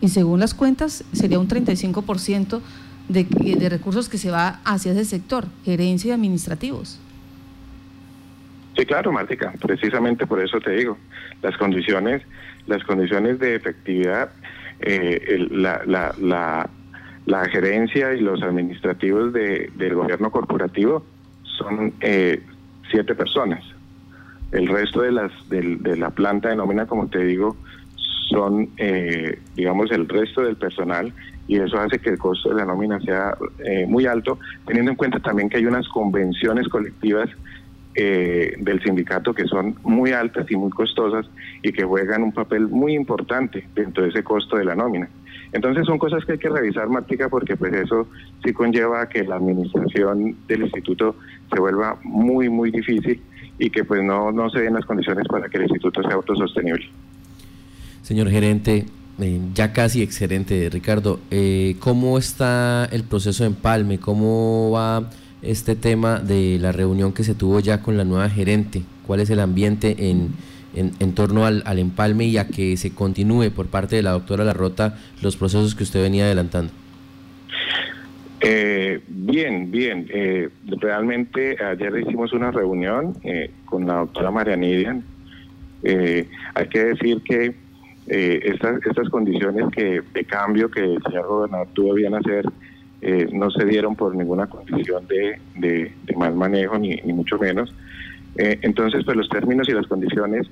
Y 0.00 0.08
según 0.08 0.40
las 0.40 0.54
cuentas, 0.54 1.04
sería 1.12 1.38
un 1.38 1.48
35% 1.48 2.60
de, 3.08 3.24
de 3.24 3.68
recursos 3.68 4.08
que 4.08 4.18
se 4.18 4.30
va 4.30 4.60
hacia 4.64 4.92
ese 4.92 5.04
sector, 5.04 5.46
gerencia 5.64 6.10
y 6.10 6.12
administrativos. 6.12 7.00
Sí, 8.76 8.86
claro, 8.86 9.12
Mártica, 9.12 9.52
precisamente 9.60 10.26
por 10.26 10.40
eso 10.40 10.60
te 10.60 10.70
digo, 10.70 10.96
las 11.42 11.56
condiciones, 11.56 12.22
las 12.66 12.82
condiciones 12.84 13.38
de 13.38 13.56
efectividad, 13.56 14.30
eh, 14.80 15.48
la, 15.50 15.82
la, 15.86 16.70
la, 17.26 17.44
gerencia 17.50 18.14
y 18.14 18.20
los 18.20 18.42
administrativos 18.42 19.32
de, 19.32 19.70
del 19.76 19.94
gobierno 19.94 20.30
corporativo 20.30 21.04
son 21.42 21.92
eh, 22.00 22.42
siete 22.90 23.14
personas. 23.14 23.62
El 24.52 24.68
resto 24.68 25.02
de 25.02 25.12
las 25.12 25.32
de, 25.50 25.76
de, 25.76 25.96
la 25.96 26.10
planta 26.10 26.48
de 26.48 26.56
nómina, 26.56 26.86
como 26.86 27.08
te 27.08 27.24
digo, 27.24 27.56
son, 28.30 28.70
eh, 28.78 29.38
digamos, 29.56 29.90
el 29.90 30.08
resto 30.08 30.42
del 30.42 30.56
personal 30.56 31.12
y 31.48 31.56
eso 31.56 31.78
hace 31.78 31.98
que 31.98 32.10
el 32.10 32.18
costo 32.18 32.50
de 32.50 32.54
la 32.54 32.64
nómina 32.64 33.00
sea 33.00 33.36
eh, 33.64 33.84
muy 33.86 34.06
alto, 34.06 34.38
teniendo 34.66 34.92
en 34.92 34.96
cuenta 34.96 35.18
también 35.18 35.48
que 35.48 35.56
hay 35.56 35.66
unas 35.66 35.88
convenciones 35.88 36.68
colectivas 36.68 37.28
eh, 37.96 38.54
del 38.58 38.80
sindicato 38.82 39.34
que 39.34 39.46
son 39.46 39.74
muy 39.82 40.12
altas 40.12 40.48
y 40.48 40.54
muy 40.54 40.70
costosas 40.70 41.26
y 41.60 41.72
que 41.72 41.82
juegan 41.82 42.22
un 42.22 42.32
papel 42.32 42.68
muy 42.68 42.94
importante 42.94 43.66
dentro 43.74 44.04
de 44.04 44.10
ese 44.10 44.22
costo 44.22 44.56
de 44.56 44.64
la 44.64 44.76
nómina. 44.76 45.08
Entonces 45.52 45.84
son 45.86 45.98
cosas 45.98 46.24
que 46.24 46.32
hay 46.32 46.38
que 46.38 46.48
revisar, 46.48 46.88
Martica, 46.88 47.28
porque 47.28 47.56
pues 47.56 47.72
eso 47.72 48.06
sí 48.44 48.52
conlleva 48.52 49.02
a 49.02 49.08
que 49.08 49.24
la 49.24 49.36
administración 49.36 50.36
del 50.46 50.62
instituto 50.62 51.16
se 51.52 51.58
vuelva 51.58 51.98
muy, 52.04 52.48
muy 52.48 52.70
difícil 52.70 53.20
y 53.58 53.70
que 53.70 53.82
pues 53.82 54.04
no, 54.04 54.30
no 54.30 54.48
se 54.50 54.60
den 54.60 54.74
las 54.74 54.86
condiciones 54.86 55.26
para 55.26 55.48
que 55.48 55.56
el 55.56 55.64
instituto 55.64 56.00
sea 56.02 56.14
autosostenible. 56.14 56.88
Señor 58.02 58.30
gerente, 58.30 58.86
eh, 59.20 59.40
ya 59.54 59.72
casi 59.72 60.02
excelente, 60.02 60.68
Ricardo, 60.70 61.20
eh, 61.30 61.76
¿cómo 61.80 62.18
está 62.18 62.88
el 62.90 63.04
proceso 63.04 63.44
de 63.44 63.48
empalme? 63.48 63.98
¿Cómo 63.98 64.70
va 64.70 65.10
este 65.42 65.76
tema 65.76 66.18
de 66.18 66.58
la 66.60 66.72
reunión 66.72 67.12
que 67.12 67.24
se 67.24 67.34
tuvo 67.34 67.60
ya 67.60 67.82
con 67.82 67.96
la 67.96 68.04
nueva 68.04 68.28
gerente? 68.30 68.82
¿Cuál 69.06 69.20
es 69.20 69.30
el 69.30 69.40
ambiente 69.40 70.10
en, 70.10 70.30
en, 70.74 71.14
torno 71.14 71.44
al, 71.44 71.78
empalme 71.78 72.26
y 72.26 72.38
a 72.38 72.46
que 72.48 72.76
se 72.76 72.94
continúe 72.94 73.50
por 73.50 73.66
parte 73.66 73.96
de 73.96 74.02
la 74.02 74.12
doctora 74.12 74.44
Larrota 74.44 74.96
los 75.22 75.36
procesos 75.36 75.74
que 75.74 75.82
usted 75.82 76.02
venía 76.02 76.24
adelantando? 76.24 76.72
Eh, 78.40 79.00
bien, 79.08 79.70
bien. 79.70 80.06
Eh, 80.12 80.48
realmente 80.80 81.62
ayer 81.62 81.98
hicimos 81.98 82.32
una 82.32 82.50
reunión 82.50 83.14
eh, 83.22 83.50
con 83.66 83.86
la 83.86 83.96
doctora 83.96 84.30
María 84.30 84.56
Nidian. 84.56 85.04
hay 85.82 86.68
que 86.68 86.84
decir 86.84 87.22
que 87.22 87.54
estas, 88.12 88.84
estas 88.84 89.08
condiciones 89.08 89.66
que, 89.72 90.02
de 90.12 90.24
cambio 90.24 90.70
que 90.70 90.80
el 90.80 91.02
señor 91.02 91.26
gobernador 91.28 91.68
tuvo 91.74 91.94
bien 91.94 92.14
hacer 92.14 92.44
eh, 93.02 93.28
no 93.32 93.50
se 93.50 93.64
dieron 93.64 93.96
por 93.96 94.14
ninguna 94.14 94.46
condición 94.46 95.06
de, 95.06 95.40
de, 95.56 95.92
mal 96.16 96.34
manejo, 96.34 96.78
ni, 96.78 96.96
ni 96.96 97.12
mucho 97.14 97.38
menos. 97.38 97.74
Eh, 98.36 98.58
entonces, 98.62 99.04
pues 99.04 99.16
los 99.16 99.28
términos 99.28 99.68
y 99.68 99.72
las 99.72 99.86
condiciones 99.86 100.46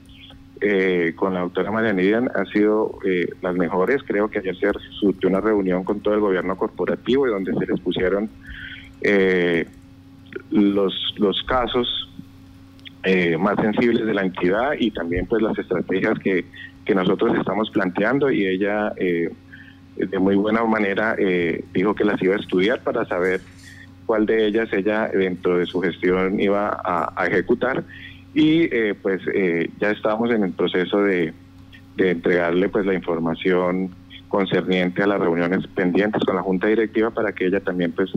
eh, 0.61 1.12
con 1.14 1.35
la 1.35 1.40
doctora 1.40 1.71
María 1.71 1.92
Nidian 1.92 2.31
han 2.35 2.47
sido 2.47 2.99
las 3.42 3.55
mejores. 3.55 4.03
Creo 4.03 4.31
que 4.31 4.38
ayer 4.38 4.57
se 4.57 4.92
surgió 4.99 5.29
una 5.29 5.40
reunión 5.40 5.85
con 5.85 6.01
todo 6.01 6.14
el 6.14 6.21
gobierno 6.21 6.57
corporativo 6.57 7.27
y 7.27 7.31
donde 7.31 7.53
se 7.53 7.66
les 7.66 7.81
pusieron 7.81 8.31
los, 10.51 11.14
los 11.18 11.42
casos 11.44 12.09
más 13.38 13.57
sensibles 13.57 14.07
de 14.07 14.14
la 14.14 14.23
entidad 14.23 14.73
y 14.79 14.90
también 14.90 15.27
pues 15.27 15.42
las 15.42 15.57
estrategias 15.59 16.18
que, 16.18 16.44
que 16.88 16.94
nosotros 16.94 17.37
estamos 17.37 17.70
planteando 17.70 18.31
y 18.31 18.46
ella 18.46 18.94
de 20.07 20.18
muy 20.18 20.37
buena 20.37 20.64
manera 20.64 21.16
eh, 21.18 21.64
dijo 21.74 21.94
que 21.94 22.05
las 22.05 22.20
iba 22.22 22.35
a 22.35 22.38
estudiar 22.38 22.83
para 22.83 23.05
saber 23.07 23.42
cuál 24.07 24.24
de 24.24 24.46
ellas 24.46 24.72
ella 24.72 25.09
dentro 25.09 25.59
de 25.59 25.66
su 25.66 25.81
gestión 25.81 26.40
iba 26.40 26.81
a, 26.83 27.27
ejecutar 27.27 27.85
y 28.35 28.62
eh, 28.74 28.94
pues 29.01 29.20
eh, 29.35 29.70
ya 29.81 29.90
estamos 29.90 30.31
en 30.31 30.44
el 30.44 30.53
proceso 30.53 31.03
de, 31.03 31.35
entregarle 31.98 32.68
pues 32.68 32.87
la 32.87 32.94
información 32.94 33.90
concerniente 34.29 35.03
a 35.03 35.09
las 35.09 35.18
reuniones 35.18 35.66
pendientes 35.66 36.22
con 36.24 36.37
la 36.37 36.42
junta 36.42 36.68
directiva 36.68 37.11
para 37.11 37.33
que 37.33 37.46
ella 37.46 37.59
también 37.59 37.90
pues 37.90 38.09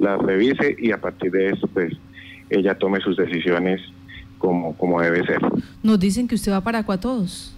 las 0.00 0.18
revise 0.18 0.74
y 0.76 0.90
a 0.90 1.00
partir 1.00 1.30
de 1.30 1.50
eso 1.50 1.68
pues 1.68 1.92
ella 2.50 2.76
tome 2.76 2.98
sus 2.98 3.16
decisiones 3.16 3.80
como, 4.38 4.76
como 4.76 5.00
debe 5.00 5.24
ser. 5.24 5.40
Nos 5.84 6.00
dicen 6.00 6.26
que 6.26 6.34
usted 6.34 6.50
va 6.50 6.62
para 6.62 6.82
todos 6.82 7.54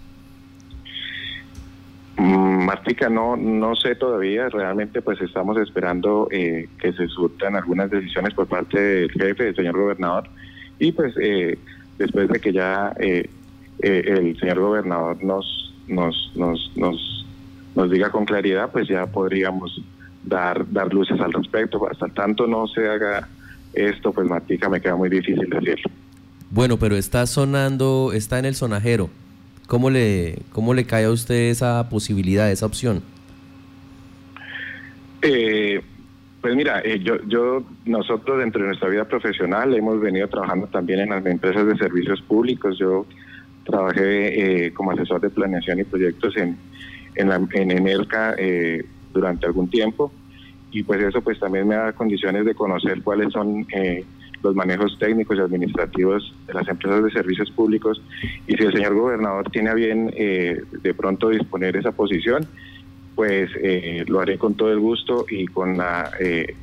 Martica, 2.17 3.09
no, 3.09 3.35
no 3.35 3.75
sé 3.75 3.95
todavía, 3.95 4.49
realmente 4.49 5.01
pues 5.01 5.19
estamos 5.21 5.57
esperando 5.57 6.27
eh, 6.31 6.67
que 6.79 6.93
se 6.93 7.07
surtan 7.07 7.55
algunas 7.55 7.89
decisiones 7.89 8.33
por 8.33 8.47
parte 8.47 8.79
del 8.79 9.11
jefe, 9.11 9.45
del 9.45 9.55
señor 9.55 9.77
gobernador, 9.77 10.25
y 10.77 10.91
pues 10.91 11.13
eh, 11.21 11.57
después 11.97 12.29
de 12.29 12.39
que 12.39 12.53
ya 12.53 12.93
eh, 12.99 13.29
el 13.79 14.37
señor 14.39 14.59
gobernador 14.59 15.23
nos, 15.23 15.73
nos, 15.87 16.31
nos, 16.35 16.71
nos, 16.75 17.25
nos 17.75 17.91
diga 17.91 18.11
con 18.11 18.25
claridad, 18.25 18.71
pues 18.71 18.87
ya 18.87 19.05
podríamos 19.07 19.81
dar, 20.23 20.69
dar 20.71 20.93
luces 20.93 21.19
al 21.19 21.33
respecto. 21.33 21.87
Hasta 21.89 22.07
tanto 22.07 22.47
no 22.47 22.67
se 22.67 22.87
haga 22.87 23.27
esto, 23.73 24.11
pues 24.11 24.27
Martica 24.27 24.69
me 24.69 24.81
queda 24.81 24.95
muy 24.95 25.09
difícil 25.09 25.49
decirlo. 25.49 25.89
Bueno, 26.49 26.77
pero 26.77 26.95
está 26.95 27.25
sonando, 27.25 28.11
está 28.13 28.37
en 28.39 28.45
el 28.45 28.55
sonajero. 28.55 29.09
¿Cómo 29.71 29.89
le, 29.89 30.39
cómo 30.51 30.73
le 30.73 30.83
cae 30.83 31.05
a 31.05 31.11
usted 31.11 31.49
esa 31.49 31.87
posibilidad, 31.87 32.51
esa 32.51 32.65
opción? 32.65 33.01
Eh, 35.21 35.79
pues 36.41 36.57
mira, 36.57 36.81
eh, 36.83 36.99
yo, 37.01 37.23
yo, 37.25 37.63
nosotros 37.85 38.39
dentro 38.39 38.59
de 38.59 38.67
nuestra 38.67 38.89
vida 38.89 39.05
profesional 39.05 39.73
hemos 39.73 40.01
venido 40.01 40.27
trabajando 40.27 40.67
también 40.67 40.99
en 40.99 41.11
las 41.11 41.25
empresas 41.25 41.65
de 41.65 41.77
servicios 41.77 42.21
públicos. 42.21 42.77
Yo 42.77 43.05
trabajé 43.63 44.65
eh, 44.65 44.73
como 44.73 44.91
asesor 44.91 45.21
de 45.21 45.29
planeación 45.29 45.79
y 45.79 45.85
proyectos 45.85 46.35
en, 46.35 46.57
en, 47.15 47.29
la, 47.29 47.35
Emerca 47.53 48.35
durante 49.13 49.45
algún 49.45 49.69
tiempo 49.69 50.11
y 50.69 50.83
pues 50.83 51.01
eso 51.01 51.21
pues 51.21 51.39
también 51.39 51.65
me 51.65 51.75
da 51.75 51.93
condiciones 51.93 52.43
de 52.43 52.55
conocer 52.55 53.01
cuáles 53.03 53.31
son 53.31 53.65
los 54.43 54.55
manejos 54.55 54.97
técnicos 54.99 55.37
y 55.37 55.41
administrativos 55.41 56.33
de 56.47 56.53
las 56.53 56.67
empresas 56.67 57.03
de 57.03 57.11
servicios 57.11 57.51
públicos 57.51 58.01
y 58.47 58.55
si 58.55 58.63
el 58.63 58.73
señor 58.73 58.95
gobernador 58.95 59.49
tiene 59.51 59.69
a 59.69 59.73
bien 59.73 60.11
eh, 60.15 60.61
de 60.81 60.93
pronto 60.93 61.29
disponer 61.29 61.77
esa 61.77 61.91
posición, 61.91 62.45
pues 63.15 63.49
eh, 63.61 64.03
lo 64.07 64.19
haré 64.19 64.37
con 64.37 64.55
todo 64.55 64.71
el 64.71 64.79
gusto 64.79 65.25
y 65.29 65.45
con 65.45 65.77
la, 65.77 66.11
eh, 66.19 66.55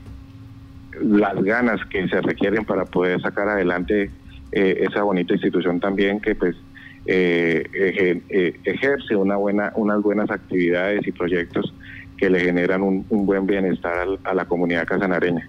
las 1.01 1.43
ganas 1.43 1.85
que 1.87 2.09
se 2.09 2.21
requieren 2.21 2.65
para 2.65 2.85
poder 2.85 3.21
sacar 3.21 3.49
adelante 3.49 4.11
esa 4.51 5.03
bonita 5.03 5.35
institución 5.35 5.79
también 5.79 6.21
que 6.21 6.35
pues 6.35 6.57
ejerce 7.05 9.15
una 9.15 9.37
buena, 9.37 9.73
unas 9.77 10.03
buenas 10.03 10.31
actividades 10.31 11.07
y 11.07 11.13
proyectos 11.13 11.75
que 12.19 12.29
le 12.29 12.41
generan 12.41 12.83
un, 12.83 13.07
buen 13.09 13.47
bienestar 13.47 14.07
a 14.25 14.35
la 14.35 14.45
comunidad 14.47 14.87
casanareña. 14.87 15.49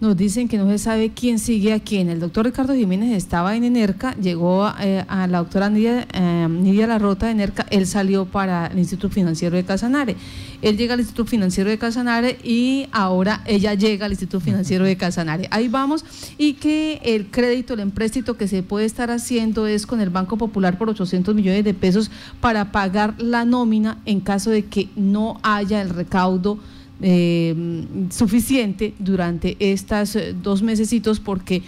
Nos 0.00 0.16
dicen 0.16 0.46
que 0.46 0.58
no 0.58 0.68
se 0.68 0.78
sabe 0.78 1.10
quién 1.10 1.38
sigue 1.38 1.72
a 1.72 1.80
quién. 1.80 2.08
El 2.08 2.20
doctor 2.20 2.46
Ricardo 2.46 2.74
Jiménez 2.74 3.16
estaba 3.16 3.56
en 3.56 3.64
ENERCA, 3.64 4.14
llegó 4.16 4.70
eh, 4.80 5.04
a 5.08 5.26
la 5.26 5.38
doctora 5.38 5.70
Nidia, 5.70 6.06
eh, 6.12 6.46
Nidia 6.48 6.86
Larrota 6.86 7.26
de 7.26 7.32
ENERCA, 7.32 7.66
él 7.70 7.86
salió 7.86 8.24
para 8.24 8.68
el 8.68 8.78
Instituto 8.78 9.12
Financiero 9.12 9.56
de 9.56 9.64
Casanare. 9.64 10.16
Él 10.62 10.76
llega 10.76 10.94
al 10.94 11.00
Instituto 11.00 11.28
Financiero 11.28 11.70
de 11.70 11.78
Casanare 11.78 12.38
y 12.42 12.88
ahora 12.92 13.42
ella 13.46 13.74
llega 13.74 14.06
al 14.06 14.12
Instituto 14.12 14.40
Financiero 14.40 14.84
de 14.84 14.96
Casanare. 14.96 15.48
Ahí 15.50 15.68
vamos. 15.68 16.04
Y 16.36 16.54
que 16.54 17.00
el 17.04 17.30
crédito, 17.30 17.74
el 17.74 17.80
empréstito 17.80 18.36
que 18.36 18.48
se 18.48 18.62
puede 18.62 18.86
estar 18.86 19.10
haciendo 19.10 19.66
es 19.66 19.86
con 19.86 20.00
el 20.00 20.10
Banco 20.10 20.36
Popular 20.36 20.78
por 20.78 20.88
800 20.90 21.34
millones 21.34 21.64
de 21.64 21.74
pesos 21.74 22.10
para 22.40 22.72
pagar 22.72 23.14
la 23.18 23.44
nómina 23.44 23.98
en 24.04 24.20
caso 24.20 24.50
de 24.50 24.64
que 24.64 24.88
no 24.96 25.38
haya 25.42 25.80
el 25.80 25.90
recaudo 25.90 26.58
eh, 27.00 27.54
suficiente 28.10 28.94
durante 28.98 29.56
estas 29.60 30.16
eh, 30.16 30.34
dos 30.34 30.62
mesecitos 30.62 31.20
porque 31.20 31.62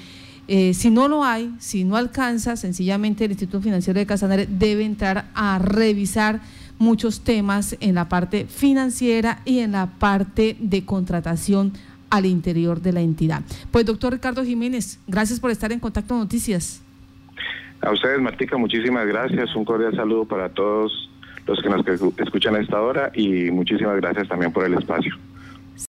eh, 0.49 0.75
si 0.75 0.91
no 0.91 1.07
lo 1.07 1.25
hay, 1.25 1.55
si 1.61 1.85
no 1.85 1.97
alcanza, 1.97 2.57
sencillamente 2.57 3.25
el 3.25 3.31
Instituto 3.31 3.63
Financiero 3.63 4.01
de 4.01 4.07
Casanare 4.07 4.47
debe 4.47 4.85
entrar 4.85 5.27
a 5.35 5.61
revisar 5.61 6.41
muchos 6.79 7.21
temas 7.21 7.77
en 7.81 7.95
la 7.95 8.09
parte 8.09 8.47
financiera 8.47 9.43
y 9.45 9.61
en 9.61 9.73
la 9.73 9.87
parte 9.87 10.57
de 10.59 10.85
contratación 10.85 11.73
al 12.11 12.27
interior 12.27 12.81
de 12.81 12.93
la 12.93 13.01
entidad. 13.01 13.43
Pues 13.71 13.87
doctor 13.87 14.15
Ricardo 14.15 14.45
Jiménez, 14.45 14.99
gracias 15.07 15.39
por 15.39 15.53
estar 15.53 15.71
en 15.71 15.79
Contacto 15.79 16.17
Noticias. 16.17 16.83
A 17.81 17.93
ustedes, 17.93 18.21
Martica, 18.21 18.57
muchísimas 18.57 19.07
gracias. 19.07 19.55
Un 19.55 19.65
cordial 19.65 19.95
saludo 19.95 20.25
para 20.25 20.49
todos 20.49 21.10
los 21.51 21.63
que 21.63 21.69
nos 21.69 21.85
escuchan 22.19 22.55
a 22.55 22.61
esta 22.61 22.81
hora 22.81 23.11
y 23.15 23.51
muchísimas 23.51 23.97
gracias 23.97 24.29
también 24.29 24.53
por 24.53 24.65
el 24.65 24.75
espacio. 24.75 25.15